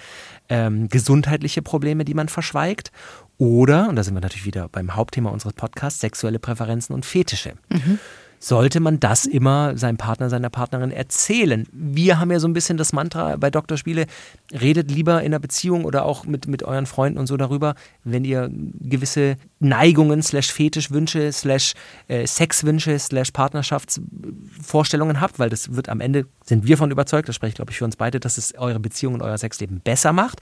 [0.49, 2.91] Ähm, gesundheitliche Probleme, die man verschweigt.
[3.39, 7.55] Oder, und da sind wir natürlich wieder beim Hauptthema unseres Podcasts, sexuelle Präferenzen und Fetische.
[7.69, 8.01] Mhm
[8.39, 11.67] sollte man das immer seinem Partner, seiner Partnerin erzählen.
[11.73, 13.77] Wir haben ja so ein bisschen das Mantra bei Dr.
[13.77, 14.07] Spiele,
[14.53, 17.75] redet lieber in einer Beziehung oder auch mit, mit euren Freunden und so darüber,
[18.05, 21.75] wenn ihr gewisse Neigungen, slash Fetischwünsche, slash
[22.07, 27.37] äh, Sexwünsche, slash Partnerschaftsvorstellungen habt, weil das wird am Ende, sind wir von überzeugt, das
[27.37, 30.13] spreche ich glaube ich für uns beide, dass es eure Beziehung und euer Sexleben besser
[30.13, 30.41] macht.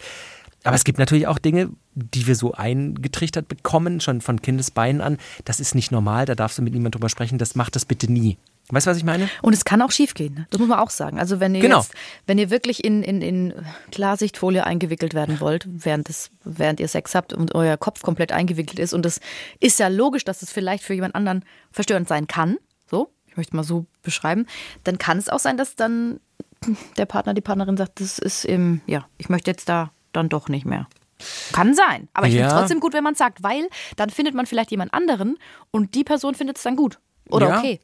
[0.66, 5.18] Aber es gibt natürlich auch Dinge, die wir so eingetrichtert bekommen, schon von Kindesbeinen an.
[5.44, 8.11] Das ist nicht normal, da darfst du mit niemandem drüber sprechen, das macht das bitte
[8.11, 8.37] nie.
[8.68, 9.29] Weißt du, was ich meine?
[9.42, 10.46] Und es kann auch schiefgehen, ne?
[10.50, 11.20] das muss man auch sagen.
[11.20, 11.79] Also wenn ihr genau.
[11.79, 11.94] jetzt,
[12.26, 13.55] wenn ihr wirklich in, in, in
[13.92, 18.81] Klarsichtfolie eingewickelt werden wollt, während, das, während ihr Sex habt und euer Kopf komplett eingewickelt
[18.81, 19.20] ist, und das
[19.61, 22.57] ist ja logisch, dass es das vielleicht für jemand anderen verstörend sein kann,
[22.90, 24.46] so, ich möchte mal so beschreiben,
[24.83, 26.18] dann kann es auch sein, dass dann
[26.96, 30.48] der Partner, die Partnerin sagt, das ist im, ja, ich möchte jetzt da dann doch
[30.48, 30.88] nicht mehr.
[31.52, 32.09] Kann sein.
[32.12, 32.40] Aber ich ja.
[32.40, 35.38] finde es trotzdem gut, wenn man es sagt, weil dann findet man vielleicht jemand anderen
[35.70, 36.98] und die Person findet es dann gut.
[37.31, 37.59] Oder ja.
[37.59, 37.81] okay.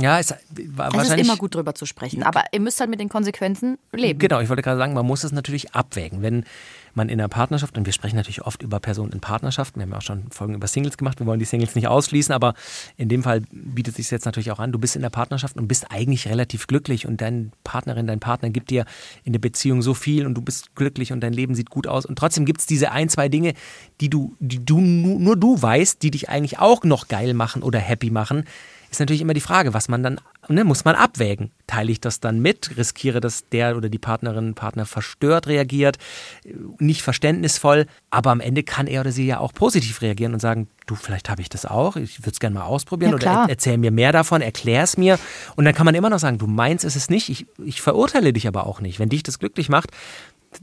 [0.00, 0.34] Ja, es,
[0.74, 3.78] war es ist immer gut drüber zu sprechen, aber ihr müsst halt mit den Konsequenzen
[3.92, 4.18] leben.
[4.18, 6.20] Genau, ich wollte gerade sagen, man muss es natürlich abwägen.
[6.20, 6.44] Wenn
[6.94, 9.92] man in einer Partnerschaft, und wir sprechen natürlich oft über Personen in Partnerschaften, wir haben
[9.92, 12.54] ja auch schon Folgen über Singles gemacht, wir wollen die Singles nicht ausschließen, aber
[12.96, 15.68] in dem Fall bietet sich jetzt natürlich auch an, du bist in der Partnerschaft und
[15.68, 18.86] bist eigentlich relativ glücklich und deine Partnerin, dein Partner gibt dir
[19.24, 22.04] in der Beziehung so viel und du bist glücklich und dein Leben sieht gut aus
[22.04, 23.54] und trotzdem gibt es diese ein, zwei Dinge,
[24.00, 27.78] die du, die du nur du weißt, die dich eigentlich auch noch geil machen oder
[27.78, 28.44] happy machen
[28.96, 31.50] ist natürlich immer die Frage, was man dann, ne, muss man abwägen.
[31.66, 35.98] Teile ich das dann mit, riskiere, dass der oder die Partnerin, Partner verstört reagiert,
[36.78, 40.68] nicht verständnisvoll, aber am Ende kann er oder sie ja auch positiv reagieren und sagen,
[40.86, 43.46] du, vielleicht habe ich das auch, ich würde es gerne mal ausprobieren ja, oder er,
[43.48, 45.18] erzähl mir mehr davon, erklär es mir
[45.56, 48.32] und dann kann man immer noch sagen, du meinst es ist nicht, ich, ich verurteile
[48.32, 48.98] dich aber auch nicht.
[48.98, 49.90] Wenn dich das glücklich macht,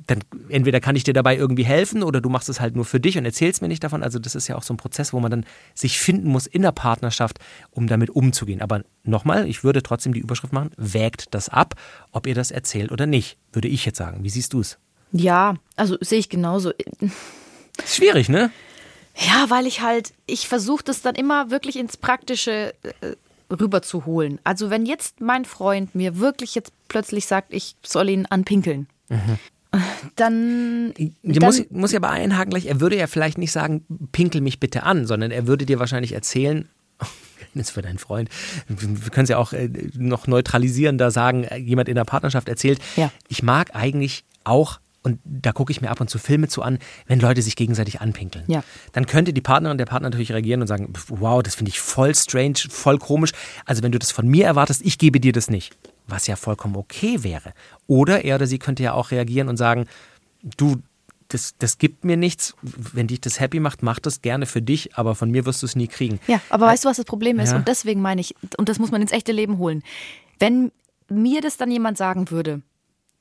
[0.07, 2.99] dann entweder kann ich dir dabei irgendwie helfen oder du machst es halt nur für
[2.99, 4.03] dich und erzählst mir nicht davon.
[4.03, 6.61] Also das ist ja auch so ein Prozess, wo man dann sich finden muss in
[6.61, 7.39] der Partnerschaft,
[7.71, 8.61] um damit umzugehen.
[8.61, 11.75] Aber nochmal, ich würde trotzdem die Überschrift machen, wägt das ab,
[12.11, 14.23] ob ihr das erzählt oder nicht, würde ich jetzt sagen.
[14.23, 14.77] Wie siehst du es?
[15.11, 16.71] Ja, also sehe ich genauso.
[17.85, 18.51] Schwierig, ne?
[19.15, 23.15] Ja, weil ich halt, ich versuche das dann immer wirklich ins Praktische äh,
[23.53, 24.39] rüberzuholen.
[24.45, 29.37] Also wenn jetzt mein Freund mir wirklich jetzt plötzlich sagt, ich soll ihn anpinkeln, mhm
[30.15, 30.93] dann.
[30.97, 34.59] Ich muss, muss ja aber einhaken gleich, er würde ja vielleicht nicht sagen, pinkel mich
[34.59, 36.67] bitte an, sondern er würde dir wahrscheinlich erzählen,
[37.53, 38.29] ist für deinen Freund.
[38.67, 43.11] Wir können es ja auch äh, noch neutralisierender sagen, jemand in der Partnerschaft erzählt, ja.
[43.29, 46.77] ich mag eigentlich auch und da gucke ich mir ab und zu Filme zu an,
[47.07, 48.45] wenn Leute sich gegenseitig anpinkeln.
[48.47, 48.63] Ja.
[48.91, 51.79] Dann könnte die Partnerin und der Partner natürlich reagieren und sagen, wow, das finde ich
[51.79, 53.31] voll strange, voll komisch.
[53.65, 55.75] Also wenn du das von mir erwartest, ich gebe dir das nicht
[56.11, 57.53] was ja vollkommen okay wäre.
[57.87, 59.87] Oder er oder sie könnte ja auch reagieren und sagen,
[60.57, 60.77] du,
[61.29, 62.55] das, das gibt mir nichts.
[62.61, 65.65] Wenn dich das happy macht, mach das gerne für dich, aber von mir wirst du
[65.65, 66.19] es nie kriegen.
[66.27, 67.51] Ja, aber weißt du, was das Problem ist?
[67.51, 67.57] Ja.
[67.57, 69.83] Und deswegen meine ich, und das muss man ins echte Leben holen.
[70.39, 70.71] Wenn
[71.09, 72.61] mir das dann jemand sagen würde,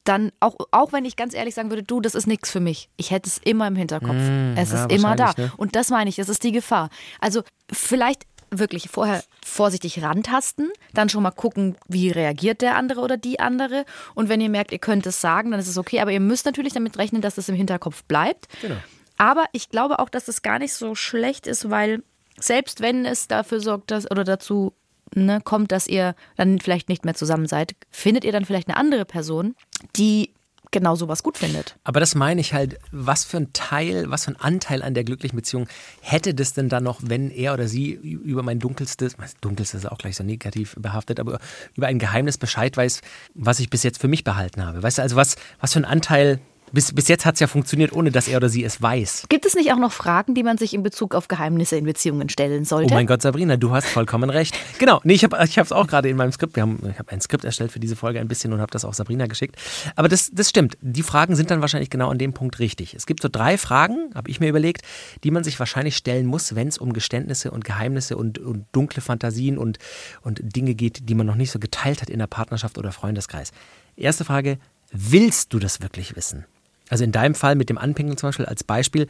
[0.04, 2.88] dann auch, auch wenn ich ganz ehrlich sagen würde, du, das ist nichts für mich.
[2.96, 4.14] Ich hätte es immer im Hinterkopf.
[4.14, 5.34] Mm, es ja, ist immer da.
[5.36, 5.52] Ne?
[5.56, 6.88] Und das meine ich, das ist die Gefahr.
[7.20, 13.16] Also vielleicht wirklich vorher vorsichtig rantasten, dann schon mal gucken, wie reagiert der andere oder
[13.16, 13.84] die andere.
[14.14, 16.00] Und wenn ihr merkt, ihr könnt es sagen, dann ist es okay.
[16.00, 18.48] Aber ihr müsst natürlich damit rechnen, dass es im Hinterkopf bleibt.
[18.60, 18.76] Genau.
[19.18, 22.02] Aber ich glaube auch, dass es gar nicht so schlecht ist, weil
[22.38, 24.72] selbst wenn es dafür sorgt, dass oder dazu
[25.14, 28.76] ne, kommt, dass ihr dann vielleicht nicht mehr zusammen seid, findet ihr dann vielleicht eine
[28.76, 29.54] andere Person,
[29.96, 30.32] die
[30.70, 31.76] genau sowas gut findet.
[31.84, 35.04] Aber das meine ich halt, was für ein Teil, was für ein Anteil an der
[35.04, 35.68] glücklichen Beziehung
[36.00, 39.98] hätte das denn dann noch, wenn er oder sie über mein dunkelstes, dunkelstes ist auch
[39.98, 41.40] gleich so negativ behaftet, aber
[41.74, 43.00] über ein Geheimnis Bescheid weiß,
[43.34, 44.82] was ich bis jetzt für mich behalten habe.
[44.82, 46.40] Weißt du, also was, was für ein Anteil
[46.72, 49.26] bis, bis jetzt hat es ja funktioniert, ohne dass er oder sie es weiß.
[49.28, 52.28] Gibt es nicht auch noch Fragen, die man sich in Bezug auf Geheimnisse in Beziehungen
[52.28, 52.92] stellen sollte?
[52.92, 54.56] Oh mein Gott, Sabrina, du hast vollkommen recht.
[54.78, 56.56] Genau, nee, ich habe es auch gerade in meinem Skript.
[56.56, 58.84] Wir haben, ich habe ein Skript erstellt für diese Folge ein bisschen und habe das
[58.84, 59.56] auch Sabrina geschickt.
[59.96, 60.76] Aber das, das stimmt.
[60.80, 62.94] Die Fragen sind dann wahrscheinlich genau an dem Punkt richtig.
[62.94, 64.82] Es gibt so drei Fragen, habe ich mir überlegt,
[65.24, 69.02] die man sich wahrscheinlich stellen muss, wenn es um Geständnisse und Geheimnisse und, und dunkle
[69.02, 69.78] Fantasien und,
[70.22, 73.52] und Dinge geht, die man noch nicht so geteilt hat in der Partnerschaft oder Freundeskreis.
[73.96, 74.58] Erste Frage,
[74.92, 76.44] willst du das wirklich wissen?
[76.90, 79.06] Also in deinem Fall mit dem Anpinkeln zum Beispiel als Beispiel,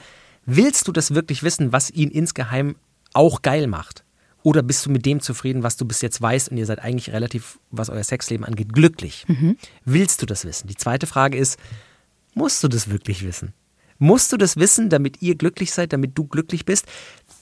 [0.47, 2.77] willst du das wirklich wissen, was ihn insgeheim
[3.13, 4.05] auch geil macht?
[4.43, 7.13] Oder bist du mit dem zufrieden, was du bis jetzt weißt und ihr seid eigentlich
[7.13, 9.27] relativ, was euer Sexleben angeht, glücklich?
[9.85, 10.69] Willst du das wissen?
[10.69, 11.59] Die zweite Frage ist,
[12.35, 13.53] musst du das wirklich wissen?
[13.99, 16.87] Musst du das wissen, damit ihr glücklich seid, damit du glücklich bist?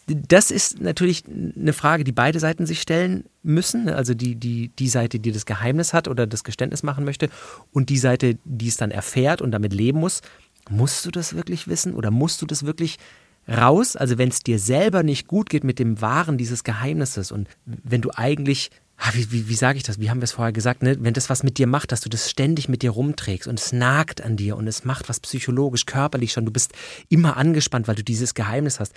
[0.09, 3.91] Das ist natürlich eine Frage, die beide Seiten sich stellen müssen.
[3.91, 7.29] Also die, die, die Seite, die das Geheimnis hat oder das Geständnis machen möchte
[7.73, 10.23] und die Seite, die es dann erfährt und damit leben muss.
[10.71, 12.99] Musst du das wirklich wissen oder musst du das wirklich
[13.47, 13.97] raus?
[13.97, 18.01] Also wenn es dir selber nicht gut geht mit dem Wahren dieses Geheimnisses und wenn
[18.01, 20.01] du eigentlich Ah, wie, wie, wie sage ich das?
[20.01, 20.83] Wie haben wir es vorher gesagt?
[20.83, 20.97] Ne?
[20.99, 23.73] Wenn das was mit dir macht, dass du das ständig mit dir rumträgst und es
[23.73, 26.73] nagt an dir und es macht was psychologisch, körperlich schon, du bist
[27.09, 28.93] immer angespannt, weil du dieses Geheimnis hast,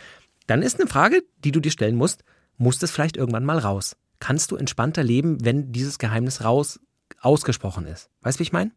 [0.52, 2.26] dann ist eine Frage, die du dir stellen musst,
[2.58, 3.96] muss das vielleicht irgendwann mal raus?
[4.20, 6.82] Kannst du entspannter leben, wenn dieses Geheimnis raus
[7.22, 8.10] ausgesprochen ist?
[8.22, 8.72] Weißt du, wie ich meine?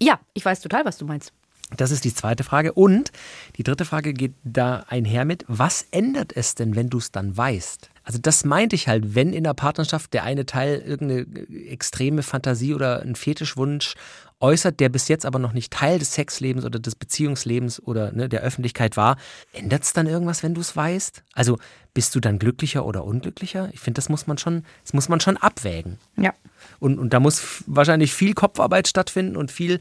[0.00, 1.34] Ja, ich weiß total, was du meinst.
[1.76, 2.72] Das ist die zweite Frage.
[2.72, 3.12] Und
[3.56, 7.36] die dritte Frage geht da einher mit, was ändert es denn, wenn du es dann
[7.36, 7.90] weißt?
[8.04, 11.26] Also das meinte ich halt, wenn in der Partnerschaft der eine Teil irgendeine
[11.68, 13.96] extreme Fantasie oder einen Fetischwunsch
[14.40, 18.30] äußert, der bis jetzt aber noch nicht Teil des Sexlebens oder des Beziehungslebens oder ne,
[18.30, 19.18] der Öffentlichkeit war,
[19.52, 21.22] ändert es dann irgendwas, wenn du es weißt?
[21.34, 21.58] Also
[21.94, 23.70] bist du dann glücklicher oder unglücklicher?
[23.72, 25.98] Ich finde, das muss man schon, das muss man schon abwägen.
[26.16, 26.32] Ja.
[26.80, 29.80] Und, und da muss wahrscheinlich viel Kopfarbeit stattfinden und viel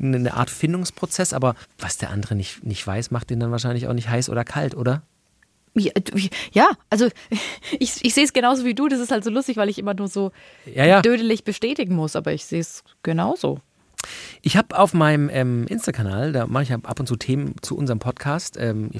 [0.00, 3.94] eine Art Findungsprozess, aber was der andere nicht, nicht weiß, macht ihn dann wahrscheinlich auch
[3.94, 5.02] nicht heiß oder kalt, oder?
[5.74, 7.08] Ja, also
[7.78, 8.88] ich, ich sehe es genauso wie du.
[8.88, 10.32] Das ist halt so lustig, weil ich immer nur so
[10.66, 11.02] Ja, ja.
[11.02, 13.60] dödelig bestätigen muss, aber ich sehe es genauso.
[14.42, 17.98] Ich habe auf meinem ähm, Insta-Kanal, da mache ich ab und zu Themen zu unserem
[17.98, 18.56] Podcast.
[18.58, 18.90] Ähm,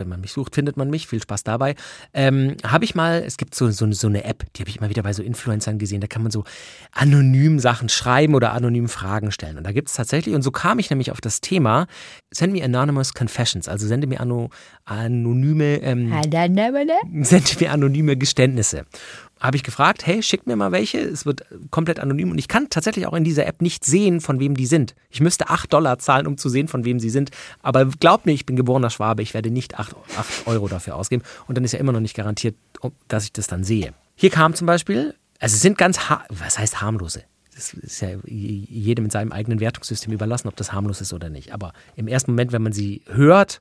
[0.00, 1.06] wenn man mich sucht, findet man mich.
[1.06, 1.74] Viel Spaß dabei.
[2.12, 4.90] Ähm, habe ich mal, es gibt so, so, so eine App, die habe ich mal
[4.90, 6.00] wieder bei so Influencern gesehen.
[6.00, 6.44] Da kann man so
[6.92, 9.58] anonym Sachen schreiben oder anonym Fragen stellen.
[9.58, 11.86] Und da gibt es tatsächlich, und so kam ich nämlich auf das Thema,
[12.32, 13.68] Send me anonymous confessions.
[13.68, 14.50] Also sende mir ano,
[14.84, 16.12] anonyme, ähm,
[17.22, 18.86] sende mir anonyme Geständnisse
[19.40, 20.98] habe ich gefragt, hey, schickt mir mal welche.
[20.98, 24.38] Es wird komplett anonym und ich kann tatsächlich auch in dieser App nicht sehen, von
[24.38, 24.94] wem die sind.
[25.08, 27.30] Ich müsste 8 Dollar zahlen, um zu sehen, von wem sie sind.
[27.62, 31.22] Aber glaubt mir, ich bin geborener Schwabe, ich werde nicht 8, 8 Euro dafür ausgeben.
[31.48, 32.54] Und dann ist ja immer noch nicht garantiert,
[33.08, 33.94] dass ich das dann sehe.
[34.14, 35.98] Hier kam zum Beispiel, also es sind ganz,
[36.28, 37.24] was heißt harmlose?
[37.54, 41.52] Das ist ja jedem mit seinem eigenen Wertungssystem überlassen, ob das harmlos ist oder nicht.
[41.52, 43.60] Aber im ersten Moment, wenn man sie hört,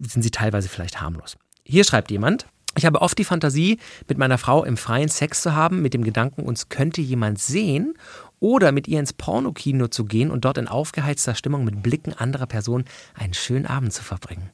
[0.00, 1.36] sind sie teilweise vielleicht harmlos.
[1.64, 2.46] Hier schreibt jemand,
[2.78, 6.04] ich habe oft die Fantasie, mit meiner Frau im freien Sex zu haben, mit dem
[6.04, 7.94] Gedanken, uns könnte jemand sehen
[8.40, 12.46] oder mit ihr ins Pornokino zu gehen und dort in aufgeheizter Stimmung mit Blicken anderer
[12.46, 14.50] Personen einen schönen Abend zu verbringen.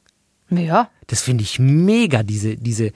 [0.49, 0.89] Ja.
[1.07, 2.91] Das finde ich mega, diese, diese,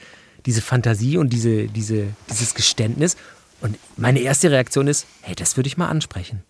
[0.46, 3.18] diese Fantasie und diese, diese, dieses Geständnis.
[3.62, 6.44] Und meine erste Reaktion ist, hey, das würde ich mal ansprechen.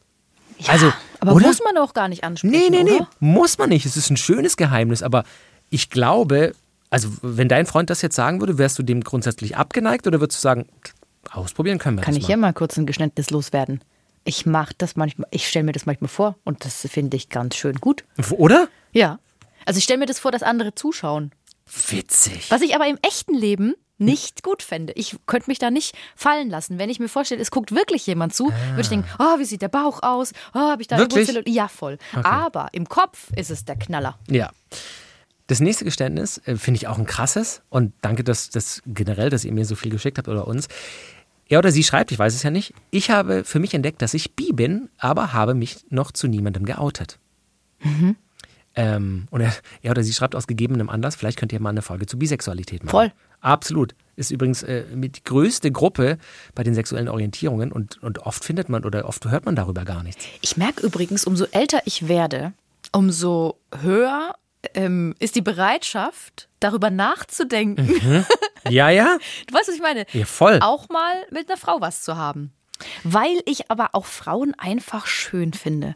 [0.59, 1.47] Ja, also, aber oder?
[1.47, 2.51] muss man auch gar nicht ansprechen.
[2.51, 3.09] Nee, nee, nee, oder?
[3.19, 3.85] muss man nicht.
[3.85, 5.23] Es ist ein schönes Geheimnis, aber
[5.69, 6.53] ich glaube,
[6.89, 10.39] also wenn dein Freund das jetzt sagen würde, wärst du dem grundsätzlich abgeneigt oder würdest
[10.39, 10.67] du sagen,
[11.31, 12.27] ausprobieren können wir Kann das ich mal?
[12.27, 13.81] hier mal kurz ein Geständnis loswerden?
[14.23, 17.55] Ich mache das manchmal, ich stelle mir das manchmal vor und das finde ich ganz
[17.55, 18.03] schön gut.
[18.31, 18.67] Oder?
[18.91, 19.19] Ja.
[19.65, 21.31] Also ich stelle mir das vor, dass andere zuschauen.
[21.89, 22.49] Witzig.
[22.49, 24.93] Was ich aber im echten Leben nicht gut fände.
[24.95, 26.79] Ich könnte mich da nicht fallen lassen.
[26.79, 29.61] Wenn ich mir vorstelle, es guckt wirklich jemand zu, würde ich denken, oh, wie sieht
[29.61, 30.31] der Bauch aus?
[30.53, 31.27] Oh, habe ich da Wirklich?
[31.27, 31.43] Wurzel?
[31.47, 31.97] Ja, voll.
[32.13, 34.17] Aber im Kopf ist es der Knaller.
[34.29, 34.49] Ja.
[35.49, 39.43] Das nächste Geständnis äh, finde ich auch ein krasses und danke, dass das generell, dass
[39.43, 40.67] ihr mir so viel geschickt habt oder uns.
[41.47, 44.13] Er oder sie schreibt, ich weiß es ja nicht, ich habe für mich entdeckt, dass
[44.13, 47.17] ich bi bin, aber habe mich noch zu niemandem geoutet.
[48.75, 51.81] Ähm, und er, er oder sie schreibt aus gegebenem Anlass, vielleicht könnt ihr mal eine
[51.81, 52.91] Folge zu Bisexualität machen.
[52.91, 53.11] Voll.
[53.41, 53.95] Absolut.
[54.15, 56.19] Ist übrigens äh, mit die größte Gruppe
[56.53, 60.03] bei den sexuellen Orientierungen und, und oft findet man oder oft hört man darüber gar
[60.03, 60.25] nichts.
[60.41, 62.53] Ich merke übrigens, umso älter ich werde,
[62.91, 64.35] umso höher
[64.73, 68.25] ähm, ist die Bereitschaft, darüber nachzudenken.
[68.69, 69.17] Ja, ja?
[69.47, 70.05] Du weißt, was ich meine?
[70.13, 70.59] Ja, voll.
[70.61, 72.51] Auch mal mit einer Frau was zu haben.
[73.03, 75.95] Weil ich aber auch Frauen einfach schön finde.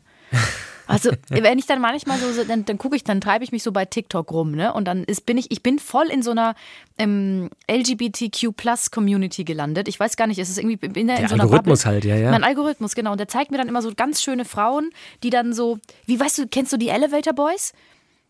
[0.86, 3.72] Also, wenn ich dann manchmal so, dann, dann gucke ich, dann treibe ich mich so
[3.72, 4.74] bei TikTok rum, ne?
[4.74, 6.56] Und dann ist, bin ich, ich bin voll in so einer
[6.98, 9.88] ähm, LGBTQ-Plus-Community gelandet.
[9.88, 11.94] Ich weiß gar nicht, es ist irgendwie in Der so einer Algorithmus Bubble.
[11.94, 12.32] halt, ja, ja.
[12.32, 13.12] Mein Algorithmus, genau.
[13.14, 14.90] Und der zeigt mir dann immer so ganz schöne Frauen,
[15.24, 17.74] die dann so, wie weißt du, kennst du die Elevator Boys?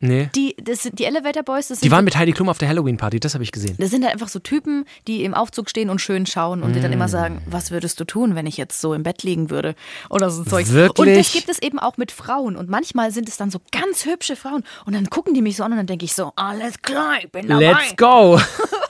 [0.03, 0.29] Nee.
[0.35, 2.57] Die, das sind die Elevator Boys, das sind Die waren so mit Heidi Klum auf
[2.57, 3.75] der Halloween-Party, das habe ich gesehen.
[3.79, 6.81] das sind halt einfach so Typen, die im Aufzug stehen und schön schauen und dir
[6.81, 9.75] dann immer sagen, was würdest du tun, wenn ich jetzt so im Bett liegen würde?
[10.09, 10.67] Oder so Zeug.
[10.69, 11.07] Wirklich?
[11.07, 12.55] Und das gibt es eben auch mit Frauen.
[12.57, 14.63] Und manchmal sind es dann so ganz hübsche Frauen.
[14.85, 17.31] Und dann gucken die mich so an und dann denke ich so, alles klar, ich
[17.31, 17.71] bin dabei.
[17.71, 18.39] Let's go!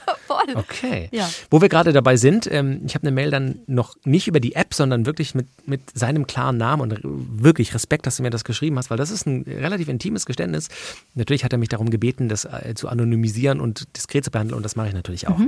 [0.44, 0.56] Voll.
[0.56, 1.08] Okay.
[1.12, 1.28] Ja.
[1.50, 4.54] Wo wir gerade dabei sind, ähm, ich habe eine Mail dann noch nicht über die
[4.54, 8.44] App, sondern wirklich mit, mit seinem klaren Namen und wirklich Respekt, dass du mir das
[8.44, 10.68] geschrieben hast, weil das ist ein relativ intimes Geständnis.
[11.14, 14.62] Natürlich hat er mich darum gebeten, das äh, zu anonymisieren und diskret zu behandeln und
[14.62, 15.38] das mache ich natürlich auch.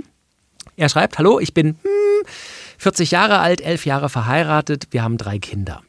[0.76, 1.76] Er schreibt, hallo, ich bin
[2.78, 5.82] 40 Jahre alt, 11 Jahre verheiratet, wir haben drei Kinder.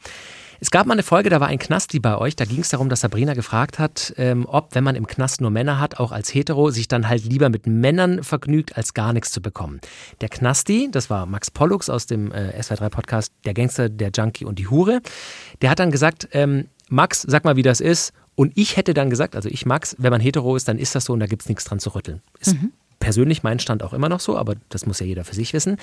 [0.60, 2.36] Es gab mal eine Folge, da war ein Knasti bei euch.
[2.36, 5.52] Da ging es darum, dass Sabrina gefragt hat, ähm, ob, wenn man im Knast nur
[5.52, 9.32] Männer hat, auch als Hetero, sich dann halt lieber mit Männern vergnügt, als gar nichts
[9.32, 9.80] zu bekommen.
[10.22, 14.58] Der Knasti, das war Max Pollux aus dem äh, SW3-Podcast Der Gangster, der Junkie und
[14.58, 15.02] die Hure,
[15.62, 18.14] der hat dann gesagt, ähm, Max, sag mal, wie das ist.
[18.36, 21.06] Und ich hätte dann gesagt, also ich, Max, wenn man hetero ist, dann ist das
[21.06, 22.22] so und da gibt es nichts dran zu rütteln.
[22.40, 22.56] Ist
[23.00, 25.78] persönlich mein Stand auch immer noch so, aber das muss ja jeder für sich wissen.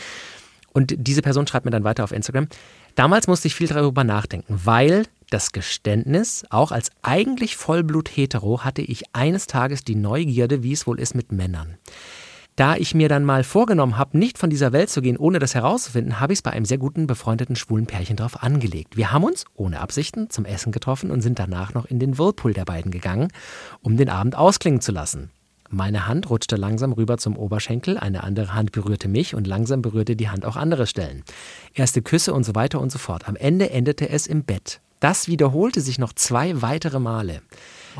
[0.72, 2.48] Und diese Person schreibt mir dann weiter auf Instagram.
[2.94, 9.02] Damals musste ich viel darüber nachdenken, weil das Geständnis, auch als eigentlich Vollblut-Hetero, hatte ich
[9.12, 11.76] eines Tages die Neugierde, wie es wohl ist mit Männern.
[12.56, 15.56] Da ich mir dann mal vorgenommen habe, nicht von dieser Welt zu gehen, ohne das
[15.56, 18.96] herauszufinden, habe ich es bei einem sehr guten befreundeten schwulen Pärchen drauf angelegt.
[18.96, 22.52] Wir haben uns, ohne Absichten, zum Essen getroffen und sind danach noch in den Whirlpool
[22.52, 23.28] der beiden gegangen,
[23.82, 25.32] um den Abend ausklingen zu lassen.
[25.74, 30.14] Meine Hand rutschte langsam rüber zum Oberschenkel, eine andere Hand berührte mich und langsam berührte
[30.14, 31.24] die Hand auch andere Stellen.
[31.74, 33.26] Erste Küsse und so weiter und so fort.
[33.26, 34.80] Am Ende endete es im Bett.
[35.00, 37.42] Das wiederholte sich noch zwei weitere Male.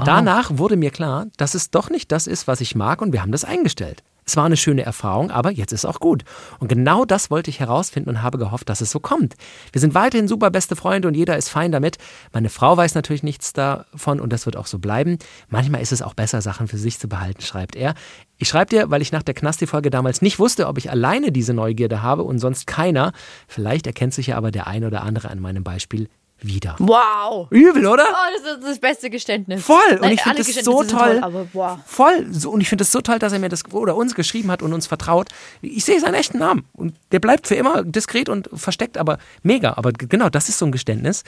[0.04, 3.22] Danach wurde mir klar, dass es doch nicht das ist, was ich mag und wir
[3.22, 4.04] haben das eingestellt.
[4.26, 6.24] Es war eine schöne Erfahrung, aber jetzt ist auch gut.
[6.58, 9.34] Und genau das wollte ich herausfinden und habe gehofft, dass es so kommt.
[9.72, 11.98] Wir sind weiterhin super beste Freunde und jeder ist fein damit.
[12.32, 15.18] Meine Frau weiß natürlich nichts davon und das wird auch so bleiben.
[15.48, 17.94] Manchmal ist es auch besser, Sachen für sich zu behalten, schreibt er.
[18.38, 21.54] Ich schreibe dir, weil ich nach der Knasti-Folge damals nicht wusste, ob ich alleine diese
[21.54, 23.12] Neugierde habe und sonst keiner.
[23.46, 26.08] Vielleicht erkennt sich ja aber der ein oder andere an meinem Beispiel
[26.40, 26.76] wieder.
[26.78, 27.48] Wow.
[27.50, 28.06] Übel, oder?
[28.08, 29.62] Oh, das ist das beste Geständnis.
[29.62, 29.78] Voll.
[29.92, 31.20] Und Nein, ich finde das so toll.
[31.22, 31.78] aber wow.
[31.86, 32.26] Voll.
[32.30, 34.62] So, und ich finde es so toll, dass er mir das oder uns geschrieben hat
[34.62, 35.28] und uns vertraut.
[35.62, 36.66] Ich sehe seinen echten Namen.
[36.72, 39.74] Und der bleibt für immer diskret und versteckt, aber mega.
[39.76, 41.24] Aber genau, das ist so ein Geständnis.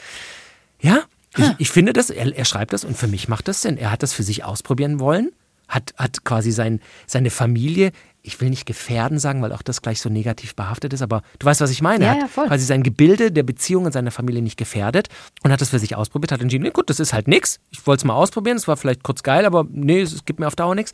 [0.81, 1.05] Ja,
[1.37, 3.77] ich, ich finde das, er, er schreibt das und für mich macht das Sinn.
[3.77, 5.33] Er hat das für sich ausprobieren wollen,
[5.69, 7.93] hat, hat quasi sein, seine Familie,
[8.27, 11.47] ich will nicht gefährden sagen, weil auch das gleich so negativ behaftet ist, aber du
[11.47, 12.05] weißt, was ich meine.
[12.05, 12.47] Ja, er ja, hat voll.
[12.49, 15.09] quasi sein Gebilde der Beziehung in seiner Familie nicht gefährdet
[15.45, 17.61] und hat das für sich ausprobiert, hat entschieden, nee, gut, das ist halt nix.
[17.71, 20.49] Ich wollte es mal ausprobieren, es war vielleicht kurz geil, aber nee, es gibt mir
[20.49, 20.93] auf Dauer nichts.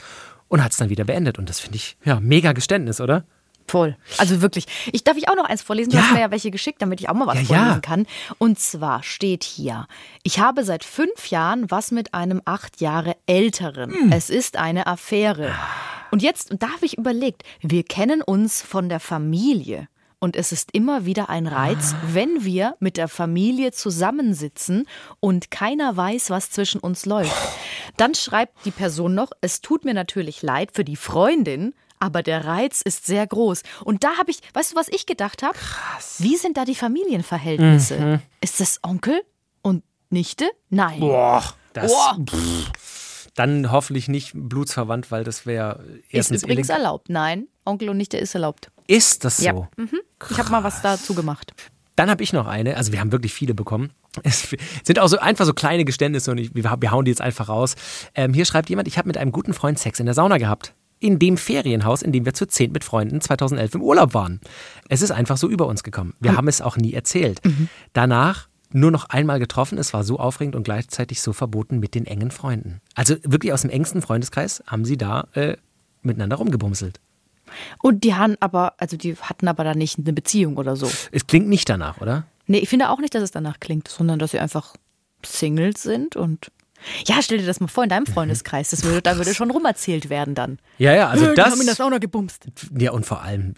[0.48, 1.38] Und hat es dann wieder beendet.
[1.38, 3.24] Und das finde ich, ja, mega Geständnis, oder?
[3.72, 3.96] Voll.
[4.18, 4.66] Also wirklich.
[4.92, 5.90] Ich darf ich auch noch eins vorlesen.
[5.92, 6.02] Du Ja.
[6.02, 7.58] hast mir ja welche geschickt, damit ich auch mal was Ja, ja.
[7.62, 8.06] vorlesen kann.
[8.36, 9.86] Und zwar steht hier:
[10.24, 13.90] Ich habe seit fünf Jahren was mit einem acht Jahre älteren.
[13.90, 14.12] Hm.
[14.12, 15.54] Es ist eine Affäre.
[16.10, 19.88] Und jetzt da habe ich überlegt, wir kennen uns von der Familie.
[20.18, 22.00] Und es ist immer wieder ein Reiz, Ah.
[22.12, 24.86] wenn wir mit der Familie zusammensitzen
[25.18, 27.34] und keiner weiß, was zwischen uns läuft.
[27.96, 32.44] Dann schreibt die Person noch, es tut mir natürlich leid für die Freundin, aber der
[32.44, 33.62] Reiz ist sehr groß.
[33.84, 35.56] Und da habe ich, weißt du, was ich gedacht habe?
[35.56, 36.16] Krass.
[36.18, 37.98] Wie sind da die Familienverhältnisse?
[37.98, 38.18] Mhm.
[38.40, 39.22] Ist das Onkel
[39.62, 40.50] und Nichte?
[40.68, 40.98] Nein.
[40.98, 41.92] Boah, das.
[41.92, 42.18] Boah.
[42.28, 46.84] Pff, dann hoffentlich nicht blutsverwandt, weil das wäre Ist erstens übrigens illegal.
[46.84, 47.08] erlaubt.
[47.08, 48.72] Nein, Onkel und Nichte ist erlaubt.
[48.88, 49.44] Ist das so?
[49.44, 49.52] Ja.
[49.76, 50.00] Mhm.
[50.28, 51.54] Ich habe mal was dazu gemacht.
[51.94, 53.92] Dann habe ich noch eine, also wir haben wirklich viele bekommen.
[54.24, 54.48] Es
[54.82, 57.48] sind auch so einfach so kleine Geständnisse und ich, wir, wir hauen die jetzt einfach
[57.48, 57.76] raus.
[58.16, 60.74] Ähm, hier schreibt jemand, ich habe mit einem guten Freund Sex in der Sauna gehabt.
[61.02, 64.40] In dem Ferienhaus, in dem wir zu zehn mit Freunden 2011 im Urlaub waren.
[64.88, 66.14] Es ist einfach so über uns gekommen.
[66.20, 67.40] Wir haben es auch nie erzählt.
[67.92, 69.78] Danach nur noch einmal getroffen.
[69.78, 72.80] Es war so aufregend und gleichzeitig so verboten mit den engen Freunden.
[72.94, 75.56] Also wirklich aus dem engsten Freundeskreis haben sie da äh,
[76.02, 77.00] miteinander rumgebumselt.
[77.82, 80.90] Und die hatten aber, also die hatten aber da nicht eine Beziehung oder so.
[81.10, 82.24] Es klingt nicht danach, oder?
[82.46, 84.74] Nee, ich finde auch nicht, dass es danach klingt, sondern dass sie einfach
[85.24, 86.50] Singles sind und.
[87.06, 88.70] Ja, stell dir das mal vor in deinem Freundeskreis.
[88.70, 90.58] Das würde, da würde schon rumerzählt werden dann.
[90.78, 91.52] Ja, ja, also Die das.
[91.52, 92.46] haben in der Sauna gebumst.
[92.76, 93.54] Ja, und vor allem.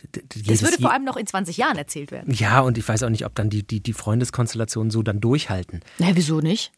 [0.46, 2.32] Das würde vor allem noch in 20 Jahren erzählt werden.
[2.34, 5.80] Ja, und ich weiß auch nicht, ob dann die, die, die Freundeskonstellationen so dann durchhalten.
[5.98, 6.72] Hä, wieso nicht?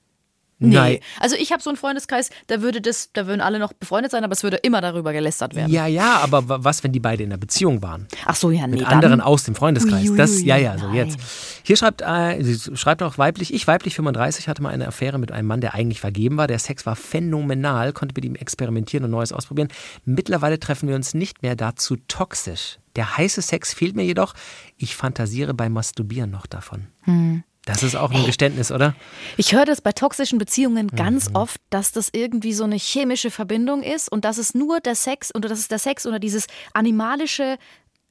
[0.59, 0.99] Nein.
[1.21, 4.25] Also ich habe so einen Freundeskreis, da würde das, da würden alle noch befreundet sein,
[4.25, 5.71] aber es würde immer darüber gelästert werden.
[5.71, 8.07] Ja, ja, aber wa- was, wenn die beide in einer Beziehung waren?
[8.25, 8.77] Ach so, ja, nee.
[8.77, 10.05] Mit anderen aus dem Freundeskreis.
[10.05, 10.95] Ui, ui, das, ja, ja, so nein.
[10.97, 11.19] jetzt.
[11.63, 15.31] Hier schreibt, äh, sie schreibt auch weiblich, ich weiblich 35 hatte mal eine Affäre mit
[15.31, 16.47] einem Mann, der eigentlich vergeben war.
[16.47, 19.69] Der Sex war phänomenal, konnte mit ihm experimentieren und Neues ausprobieren.
[20.05, 22.79] Mittlerweile treffen wir uns nicht mehr dazu toxisch.
[22.95, 24.33] Der heiße Sex fehlt mir jedoch.
[24.79, 26.87] Ich fantasiere beim Masturbieren noch davon.
[27.03, 27.43] Hm.
[27.67, 28.95] Das ist auch ein Geständnis, oder?
[29.37, 31.37] Ich höre das bei toxischen Beziehungen ganz Mhm.
[31.37, 35.35] oft, dass das irgendwie so eine chemische Verbindung ist und dass es nur der Sex
[35.35, 37.59] oder dass es der Sex oder dieses animalische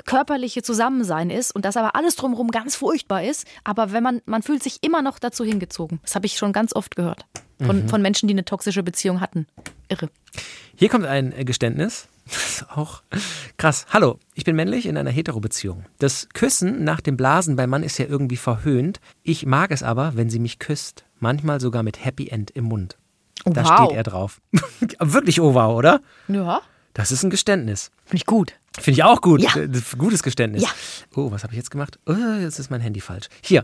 [0.06, 4.44] körperliche Zusammensein ist und dass aber alles drumherum ganz furchtbar ist, aber wenn man man
[4.44, 6.00] fühlt sich immer noch dazu hingezogen.
[6.04, 7.26] Das habe ich schon ganz oft gehört
[7.66, 7.90] von, Mhm.
[7.90, 9.48] von Menschen, die eine toxische Beziehung hatten.
[9.88, 10.10] Irre.
[10.76, 12.08] Hier kommt ein Geständnis.
[12.26, 13.04] Das ist auch
[13.58, 13.86] krass.
[13.92, 15.86] Hallo, ich bin männlich in einer Hetero-Beziehung.
[16.00, 19.00] Das Küssen nach dem Blasen beim Mann ist ja irgendwie verhöhnt.
[19.24, 21.06] Ich mag es aber, wenn sie mich küsst.
[21.20, 22.98] Manchmal sogar mit Happy End im Mund.
[23.46, 23.86] Oh, Da wow.
[23.86, 24.42] steht er drauf.
[25.00, 26.02] Wirklich oh wow, oder?
[26.28, 26.62] Ja,
[26.94, 27.92] Das ist ein Geständnis.
[28.06, 28.54] finde ich gut.
[28.80, 29.42] Finde ich auch gut.
[29.42, 29.52] Ja.
[29.98, 30.64] Gutes Geständnis.
[30.64, 30.70] Ja.
[31.16, 32.00] Oh, was habe ich jetzt gemacht?
[32.08, 33.28] Oh, jetzt ist mein Handy falsch.
[33.42, 33.64] Hier.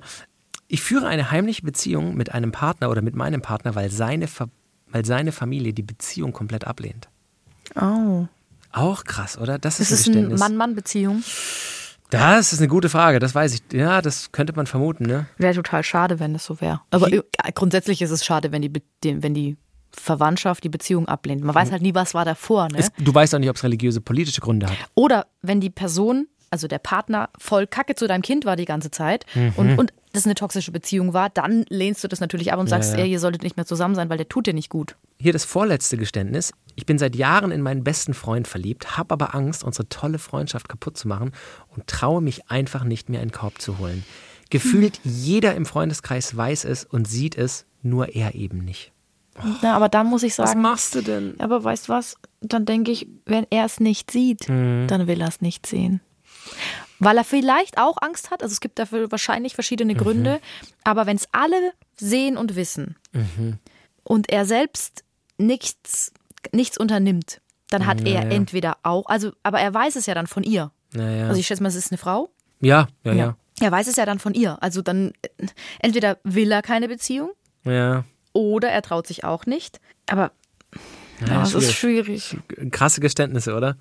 [0.68, 4.48] Ich führe eine heimliche Beziehung mit einem Partner oder mit meinem Partner, weil seine, Fa
[4.88, 7.10] weil seine Familie die Beziehung komplett ablehnt.
[7.76, 8.28] Oh.
[8.74, 9.60] Auch krass, oder?
[9.60, 10.36] Das ist, Das ist ein eine.
[10.38, 11.24] Mann-Mann-Beziehung.
[12.10, 13.62] Das ist eine gute Frage, das weiß ich.
[13.72, 15.28] Ja, das könnte man vermuten, ne?
[15.38, 16.82] Wäre total schade, wenn das so wäre.
[16.90, 19.56] Aber Wie- äh, grundsätzlich ist es schade, wenn die, Be- wenn die
[19.94, 21.44] Verwandtschaft die Beziehung ablehnt.
[21.44, 22.68] Man weiß halt nie, was war davor.
[22.70, 22.80] Ne?
[22.80, 24.76] Es, du weißt auch nicht, ob es religiöse, politische Gründe hat.
[24.96, 28.92] Oder wenn die Person, also der Partner, voll kacke zu deinem Kind war die ganze
[28.92, 32.68] Zeit und, und das eine toxische Beziehung war, dann lehnst du das natürlich ab und
[32.68, 33.00] sagst, Mhm.
[33.00, 33.06] ja.
[33.06, 34.96] ey, ihr solltet nicht mehr zusammen sein, weil der tut dir nicht gut.
[35.18, 36.52] Hier das vorletzte Geständnis.
[36.82, 40.68] Ich bin seit Jahren in meinen besten Freund verliebt, habe aber Angst, unsere tolle Freundschaft
[40.68, 41.32] kaputt zu machen
[41.68, 44.04] und traue mich einfach nicht mehr in den Korb zu holen.
[44.50, 48.92] Gefühlt jeder im Freundeskreis weiß es und sieht es, nur er eben nicht.
[49.62, 51.36] Na, aber da muss ich sagen, machst du denn?
[51.40, 54.88] aber weißt was, dann denke ich, wenn er es nicht sieht, Mhm.
[54.88, 56.02] dann will er es nicht sehen.
[56.98, 60.40] Weil er vielleicht auch Angst hat, also es gibt dafür wahrscheinlich verschiedene Gründe,
[60.84, 62.96] aber wenn es alle sehen und wissen
[64.04, 65.04] und er selbst
[65.38, 66.12] nichts,
[66.52, 68.30] nichts unternimmt, dann hat er ja.
[68.30, 70.72] entweder auch, also, aber er weiß es ja dann von ihr.
[70.94, 71.28] Naja.
[71.28, 72.30] Also ich schätze mal, es ist eine Frau.
[72.60, 73.36] ja, ja, ja.
[73.62, 74.58] Er weiß es ja dann von ihr.
[74.62, 75.46] Also dann äh,
[75.80, 77.30] entweder will er keine Beziehung
[77.64, 78.06] Ja.
[78.34, 79.80] oder er traut sich auch nicht.
[80.10, 80.32] Aber
[81.22, 82.38] Ja, ja, es ist schwierig.
[82.72, 83.78] Krasse Geständnisse, oder?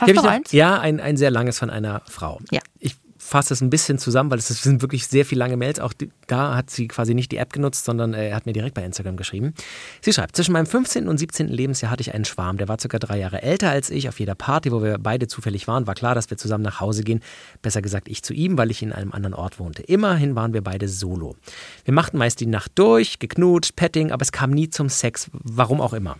[0.00, 0.52] Hast Hier du noch- eins?
[0.52, 2.40] Ja, ein, ein sehr langes von einer Frau.
[2.50, 2.60] Ja.
[2.78, 2.96] Ich
[3.30, 5.78] fasse es ein bisschen zusammen, weil es sind wirklich sehr viele lange Mails.
[5.78, 5.92] Auch
[6.26, 8.84] da hat sie quasi nicht die App genutzt, sondern äh, er hat mir direkt bei
[8.84, 9.54] Instagram geschrieben.
[10.00, 11.06] Sie schreibt, zwischen meinem 15.
[11.06, 11.46] und 17.
[11.46, 12.56] Lebensjahr hatte ich einen Schwarm.
[12.56, 14.08] Der war circa drei Jahre älter als ich.
[14.08, 17.04] Auf jeder Party, wo wir beide zufällig waren, war klar, dass wir zusammen nach Hause
[17.04, 17.20] gehen.
[17.62, 19.84] Besser gesagt, ich zu ihm, weil ich in einem anderen Ort wohnte.
[19.84, 21.36] Immerhin waren wir beide solo.
[21.84, 25.80] Wir machten meist die Nacht durch, geknutscht, Petting, aber es kam nie zum Sex, warum
[25.80, 26.18] auch immer.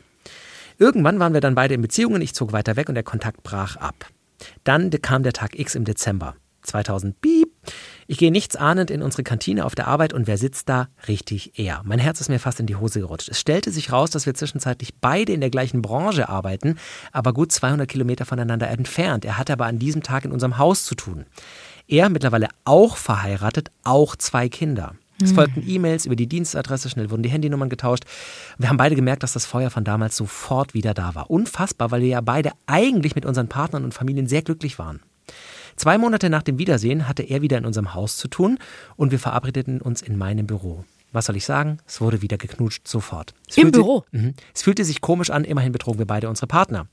[0.79, 3.75] Irgendwann waren wir dann beide in Beziehungen, ich zog weiter weg und der Kontakt brach
[3.75, 4.07] ab.
[4.63, 6.37] Dann kam der Tag X im Dezember
[6.71, 7.21] 2000.
[7.21, 7.49] Piep.
[8.07, 10.89] Ich gehe nichts ahnend in unsere Kantine auf der Arbeit und wer sitzt da?
[11.07, 11.83] Richtig er.
[11.85, 13.29] Mein Herz ist mir fast in die Hose gerutscht.
[13.29, 16.79] Es stellte sich raus, dass wir zwischenzeitlich beide in der gleichen Branche arbeiten,
[17.13, 19.25] aber gut 200 Kilometer voneinander entfernt.
[19.25, 21.27] Er hatte aber an diesem Tag in unserem Haus zu tun.
[21.87, 24.95] Er mittlerweile auch verheiratet, auch zwei Kinder.
[25.23, 28.05] Es folgten E-Mails über die Dienstadresse, schnell wurden die Handynummern getauscht.
[28.59, 31.31] Wir haben beide gemerkt, dass das Feuer von damals sofort wieder da war.
[31.31, 35.01] Unfassbar, weil wir ja beide eigentlich mit unseren Partnern und Familien sehr glücklich waren.
[35.81, 38.59] Zwei Monate nach dem Wiedersehen hatte er wieder in unserem Haus zu tun
[38.97, 40.85] und wir verabredeten uns in meinem Büro.
[41.11, 41.79] Was soll ich sagen?
[41.87, 43.33] Es wurde wieder geknutscht, sofort.
[43.49, 44.05] Es Im fühlte- Büro?
[44.11, 44.35] Mhm.
[44.53, 46.87] Es fühlte sich komisch an, immerhin betrogen wir beide unsere Partner.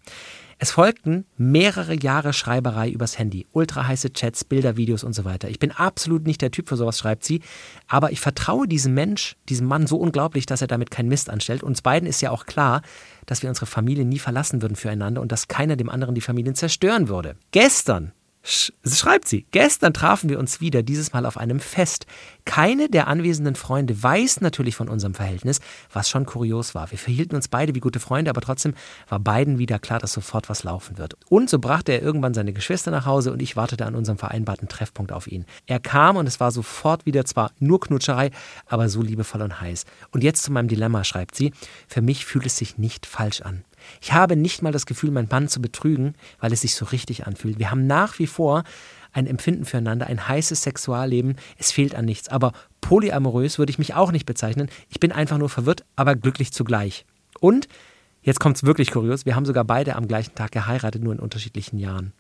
[0.58, 5.50] Es folgten mehrere Jahre Schreiberei übers Handy, ultra heiße Chats, Bilder, Videos und so weiter.
[5.50, 7.42] Ich bin absolut nicht der Typ für sowas, schreibt sie,
[7.90, 11.62] aber ich vertraue diesem Mensch, diesem Mann so unglaublich, dass er damit keinen Mist anstellt.
[11.62, 12.84] Uns beiden ist ja auch klar,
[13.26, 16.56] dass wir unsere Familie nie verlassen würden füreinander und dass keiner dem anderen die Familien
[16.56, 17.36] zerstören würde.
[17.52, 18.14] Gestern
[18.48, 22.06] schreibt sie, gestern trafen wir uns wieder, dieses Mal auf einem Fest.
[22.46, 25.60] Keine der anwesenden Freunde weiß natürlich von unserem Verhältnis,
[25.92, 26.90] was schon kurios war.
[26.92, 28.74] Wir verhielten uns beide wie gute Freunde, aber trotzdem
[29.10, 31.18] war beiden wieder klar, dass sofort was laufen wird.
[31.30, 34.70] Und so brachte er irgendwann seine Geschwister nach Hause und ich wartete an unserem vereinbarten
[34.70, 35.46] Treffpunkt auf ihn.
[35.66, 38.32] Er kam und es war sofort wieder zwar nur Knutscherei,
[38.66, 39.86] aber so liebevoll und heiß.
[40.12, 41.52] Und jetzt zu meinem Dilemma, schreibt sie,
[41.88, 43.64] für mich fühlt es sich nicht falsch an.
[44.02, 47.28] Ich habe nicht mal das Gefühl, meinen Mann zu betrügen, weil es sich so richtig
[47.28, 47.60] anfühlt.
[47.60, 48.64] Wir haben nach wie vor
[49.14, 51.38] ein Empfinden füreinander, ein heißes Sexualleben.
[51.58, 52.30] Es fehlt an nichts.
[52.30, 54.70] Aber polyamorös würde ich mich auch nicht bezeichnen.
[54.90, 57.06] Ich bin einfach nur verwirrt, aber glücklich zugleich.
[57.40, 57.68] Und,
[58.22, 61.20] jetzt kommt es wirklich kurios, wir haben sogar beide am gleichen Tag geheiratet, nur in
[61.20, 62.14] unterschiedlichen Jahren.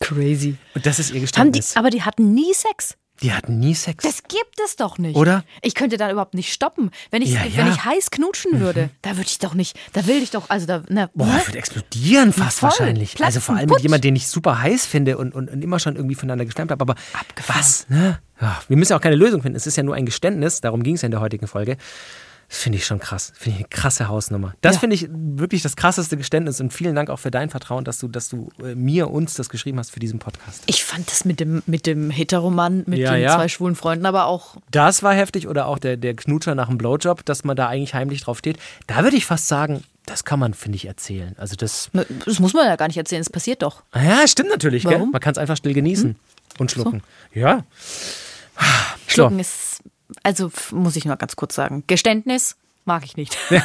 [0.00, 0.56] Crazy.
[0.74, 1.20] Und das ist ihr Haben
[1.52, 1.76] die, Geständnis.
[1.76, 2.96] aber die hatten nie Sex.
[3.22, 4.04] Die hatten nie Sex.
[4.04, 5.16] Das gibt es doch nicht.
[5.16, 5.44] Oder?
[5.62, 6.90] Ich könnte da überhaupt nicht stoppen.
[7.10, 7.64] Wenn ich, Ja, wenn ja.
[7.64, 7.72] Mhm.
[7.72, 10.82] ich heiß knutschen würde, da würde ich doch nicht, da will ich doch, also da,
[10.88, 11.38] na, Boah, ne?
[11.40, 12.70] ich würde explodieren fast Voll.
[12.70, 13.14] wahrscheinlich.
[13.14, 15.78] Platzen, also vor allem mit jemandem, den ich super heiß finde und, und, und immer
[15.78, 16.82] schon irgendwie voneinander geschwärmt habe.
[16.82, 16.94] Aber
[17.46, 17.88] was?
[17.88, 18.18] Ne?
[18.40, 19.56] Ja, wir müssen ja auch keine Lösung finden.
[19.56, 20.60] Es ist ja nur ein Geständnis.
[20.60, 21.78] Darum ging es ja in der heutigen Folge.
[22.48, 23.32] Das finde ich schon krass.
[23.36, 24.54] Finde ich eine krasse Hausnummer.
[24.60, 24.80] Das Ja.
[24.80, 26.60] finde ich wirklich das krasseste Geständnis.
[26.60, 29.48] Und vielen Dank auch für dein Vertrauen, dass du, dass du äh, mir, uns das
[29.48, 30.62] geschrieben hast für diesen Podcast.
[30.66, 33.34] Ich fand das mit dem, mit dem Heteromann, mit Ja, den ja.
[33.34, 35.48] zwei schwulen Freunden, aber auch, Das war heftig.
[35.48, 38.58] Oder auch der, der Knutscher nach dem Blowjob, dass man da eigentlich heimlich drauf steht.
[38.86, 41.34] Da würde ich fast sagen, das kann man, finde ich, erzählen.
[41.38, 43.82] Also das ne, das muss man ja gar nicht erzählen, es passiert doch.
[43.90, 44.84] Ah Ja, stimmt natürlich.
[44.84, 44.92] Gell?
[44.92, 45.06] Warum?
[45.06, 45.10] Hm?
[45.12, 46.14] Man kann es einfach still genießen
[46.60, 47.02] und schlucken.
[47.34, 47.64] Ja.
[49.08, 49.82] Schlucken ist,
[50.22, 53.36] also muss ich nur ganz kurz sagen, Geständnis mag ich nicht.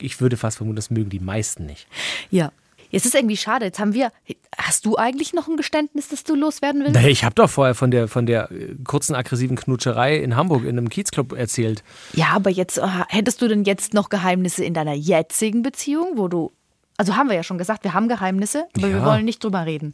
[0.00, 1.88] Ich würde fast vermuten, das mögen die meisten nicht.
[2.30, 2.52] ja.
[2.90, 3.66] Jetzt ist irgendwie schade.
[3.66, 4.10] Jetzt haben wir.
[4.56, 6.94] Hast du eigentlich noch ein Geständnis, das du loswerden willst?
[6.94, 10.62] Naja, ich habe doch vorher von der, von der äh, kurzen aggressiven Knutscherei in Hamburg
[10.62, 11.82] in einem Kiezclub erzählt.
[12.14, 16.28] Ja, aber jetzt äh, hättest du denn jetzt noch Geheimnisse in deiner jetzigen Beziehung, wo
[16.28, 16.50] du
[16.96, 19.04] Also haben wir ja schon gesagt, wir haben Geheimnisse, aber wir Ja.
[19.04, 19.92] wollen nicht drüber reden.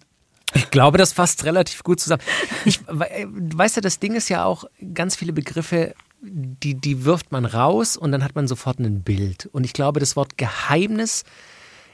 [0.55, 2.23] Ich glaube, das fasst relativ gut zusammen.
[2.65, 7.33] Ich, we- weißt du, das Ding ist ja auch, ganz viele Begriffe, die, die wirft
[7.33, 9.47] man raus und dann hat man sofort ein Bild.
[9.53, 11.25] Und ich glaube, das Wort Geheimnis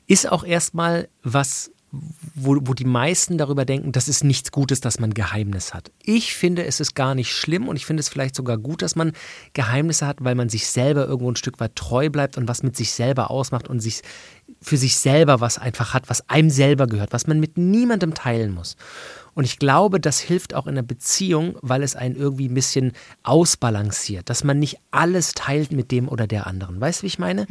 [0.06, 5.00] ist auch erstmal was, wo, wo die meisten darüber denken, das ist nichts Gutes, dass
[5.00, 5.90] man Geheimnis hat.
[6.02, 8.94] Ich finde, es ist gar nicht schlimm und ich finde es vielleicht sogar gut, dass
[8.94, 9.12] man
[9.54, 12.76] Geheimnisse hat, weil man sich selber irgendwo ein Stück weit treu bleibt und was mit
[12.76, 14.02] sich selber ausmacht und sich
[14.62, 18.54] für sich selber was einfach hat, was einem selber gehört, was man mit niemandem teilen
[18.54, 18.76] muss.
[19.34, 22.92] Und ich glaube, das hilft auch in einer Beziehung, weil es einen irgendwie ein bisschen
[23.22, 26.80] ausbalanciert, dass man nicht alles teilt mit dem oder der anderen.
[26.80, 27.46] Weißt du, wie ich meine?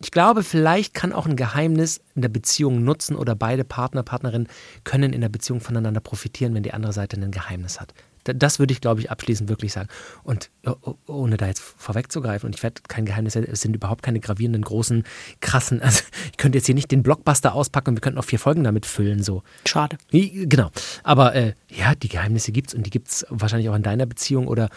[0.00, 4.48] Ich glaube, vielleicht kann auch ein Geheimnis in der Beziehung nutzen oder beide Partner, Partnerinnen
[4.84, 7.94] können in der Beziehung voneinander profitieren, wenn die andere Seite ein Geheimnis hat.
[8.24, 9.88] Da- Das würde ich, glaube ich, abschließend wirklich sagen.
[10.22, 14.02] Und oh, oh, ohne da jetzt vorwegzugreifen, und ich werde kein Geheimnis, es sind überhaupt
[14.02, 15.04] keine gravierenden, großen,
[15.40, 18.38] krassen, also ich könnte jetzt hier nicht den Blockbuster auspacken und wir könnten auch vier
[18.38, 19.42] Folgen damit füllen, so.
[19.66, 19.96] Schade.
[20.10, 20.70] Genau.
[21.02, 24.06] Aber äh, ja, die Geheimnisse gibt es und die gibt es wahrscheinlich auch in deiner
[24.06, 24.68] Beziehung oder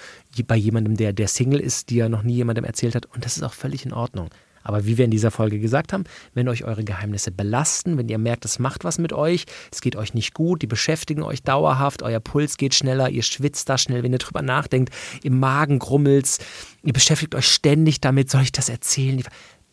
[0.45, 3.05] bei jemandem, der, der Single ist, die ja noch nie jemandem erzählt hat.
[3.07, 4.29] Und das ist auch völlig in Ordnung.
[4.67, 6.03] Aber wie wir in dieser Folge gesagt haben,
[6.33, 9.95] wenn euch eure Geheimnisse belasten, wenn ihr merkt, es macht was mit euch, es geht
[9.95, 14.03] euch nicht gut, die beschäftigen euch dauerhaft, euer Puls geht schneller, ihr schwitzt da schnell,
[14.03, 14.93] wenn ihr drüber nachdenkt,
[15.23, 16.39] im Magen grummelt's,
[16.83, 19.23] ihr beschäftigt euch ständig damit, soll ich das erzählen?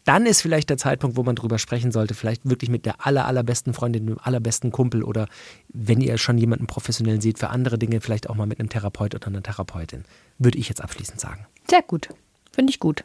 [0.04, 3.26] dann ist vielleicht der Zeitpunkt, wo man drüber sprechen sollte, vielleicht wirklich mit der aller,
[3.26, 5.28] allerbesten Freundin, dem allerbesten Kumpel oder
[5.72, 9.14] wenn ihr schon jemanden professionell seht, für andere Dinge vielleicht auch mal mit einem Therapeut
[9.14, 10.04] oder einer Therapeutin.
[10.38, 11.46] Würde ich jetzt abschließend sagen.
[11.68, 12.10] Sehr gut.
[12.52, 13.04] Finde ich gut.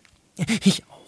[0.64, 0.99] Ich auch.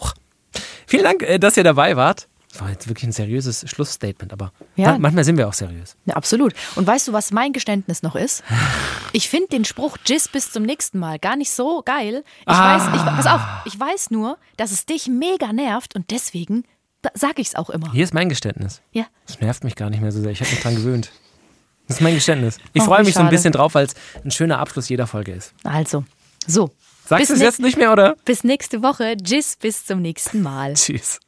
[0.92, 2.28] Vielen Dank, äh, dass ihr dabei wart.
[2.52, 4.92] Das war jetzt wirklich ein seriöses Schlussstatement, aber Ja.
[4.92, 5.96] ma- manchmal sind wir auch seriös.
[6.06, 6.54] Ja, absolut.
[6.76, 8.44] Und weißt du, was mein Geständnis noch ist?
[9.14, 12.24] Ich finde den Spruch Jizz bis zum nächsten Mal gar nicht so geil.
[12.42, 12.78] Ich Ah.
[12.78, 16.64] weiß, ich, pass auf, ich weiß nur, dass es dich mega nervt und deswegen
[17.14, 17.92] sage ich es auch immer.
[17.92, 18.82] Hier ist mein Geständnis.
[18.94, 19.04] Ja.
[19.28, 20.32] Das nervt mich gar nicht mehr so sehr.
[20.32, 21.12] Ich habe mich dran gewöhnt.
[21.88, 22.58] Das ist mein Geständnis.
[22.72, 23.36] Ich Oh, freue mich so ein schade.
[23.36, 25.54] bisschen drauf, weil es ein schöner Abschluss jeder Folge ist.
[25.66, 26.06] Also,
[26.48, 26.70] so.
[27.06, 28.16] Sagst Bis du es jetzt nicht mehr, oder?
[28.26, 29.16] Bis nächste Woche.
[29.24, 30.74] Jizz bis zum nächsten Mal.
[30.76, 31.20] Tschüss.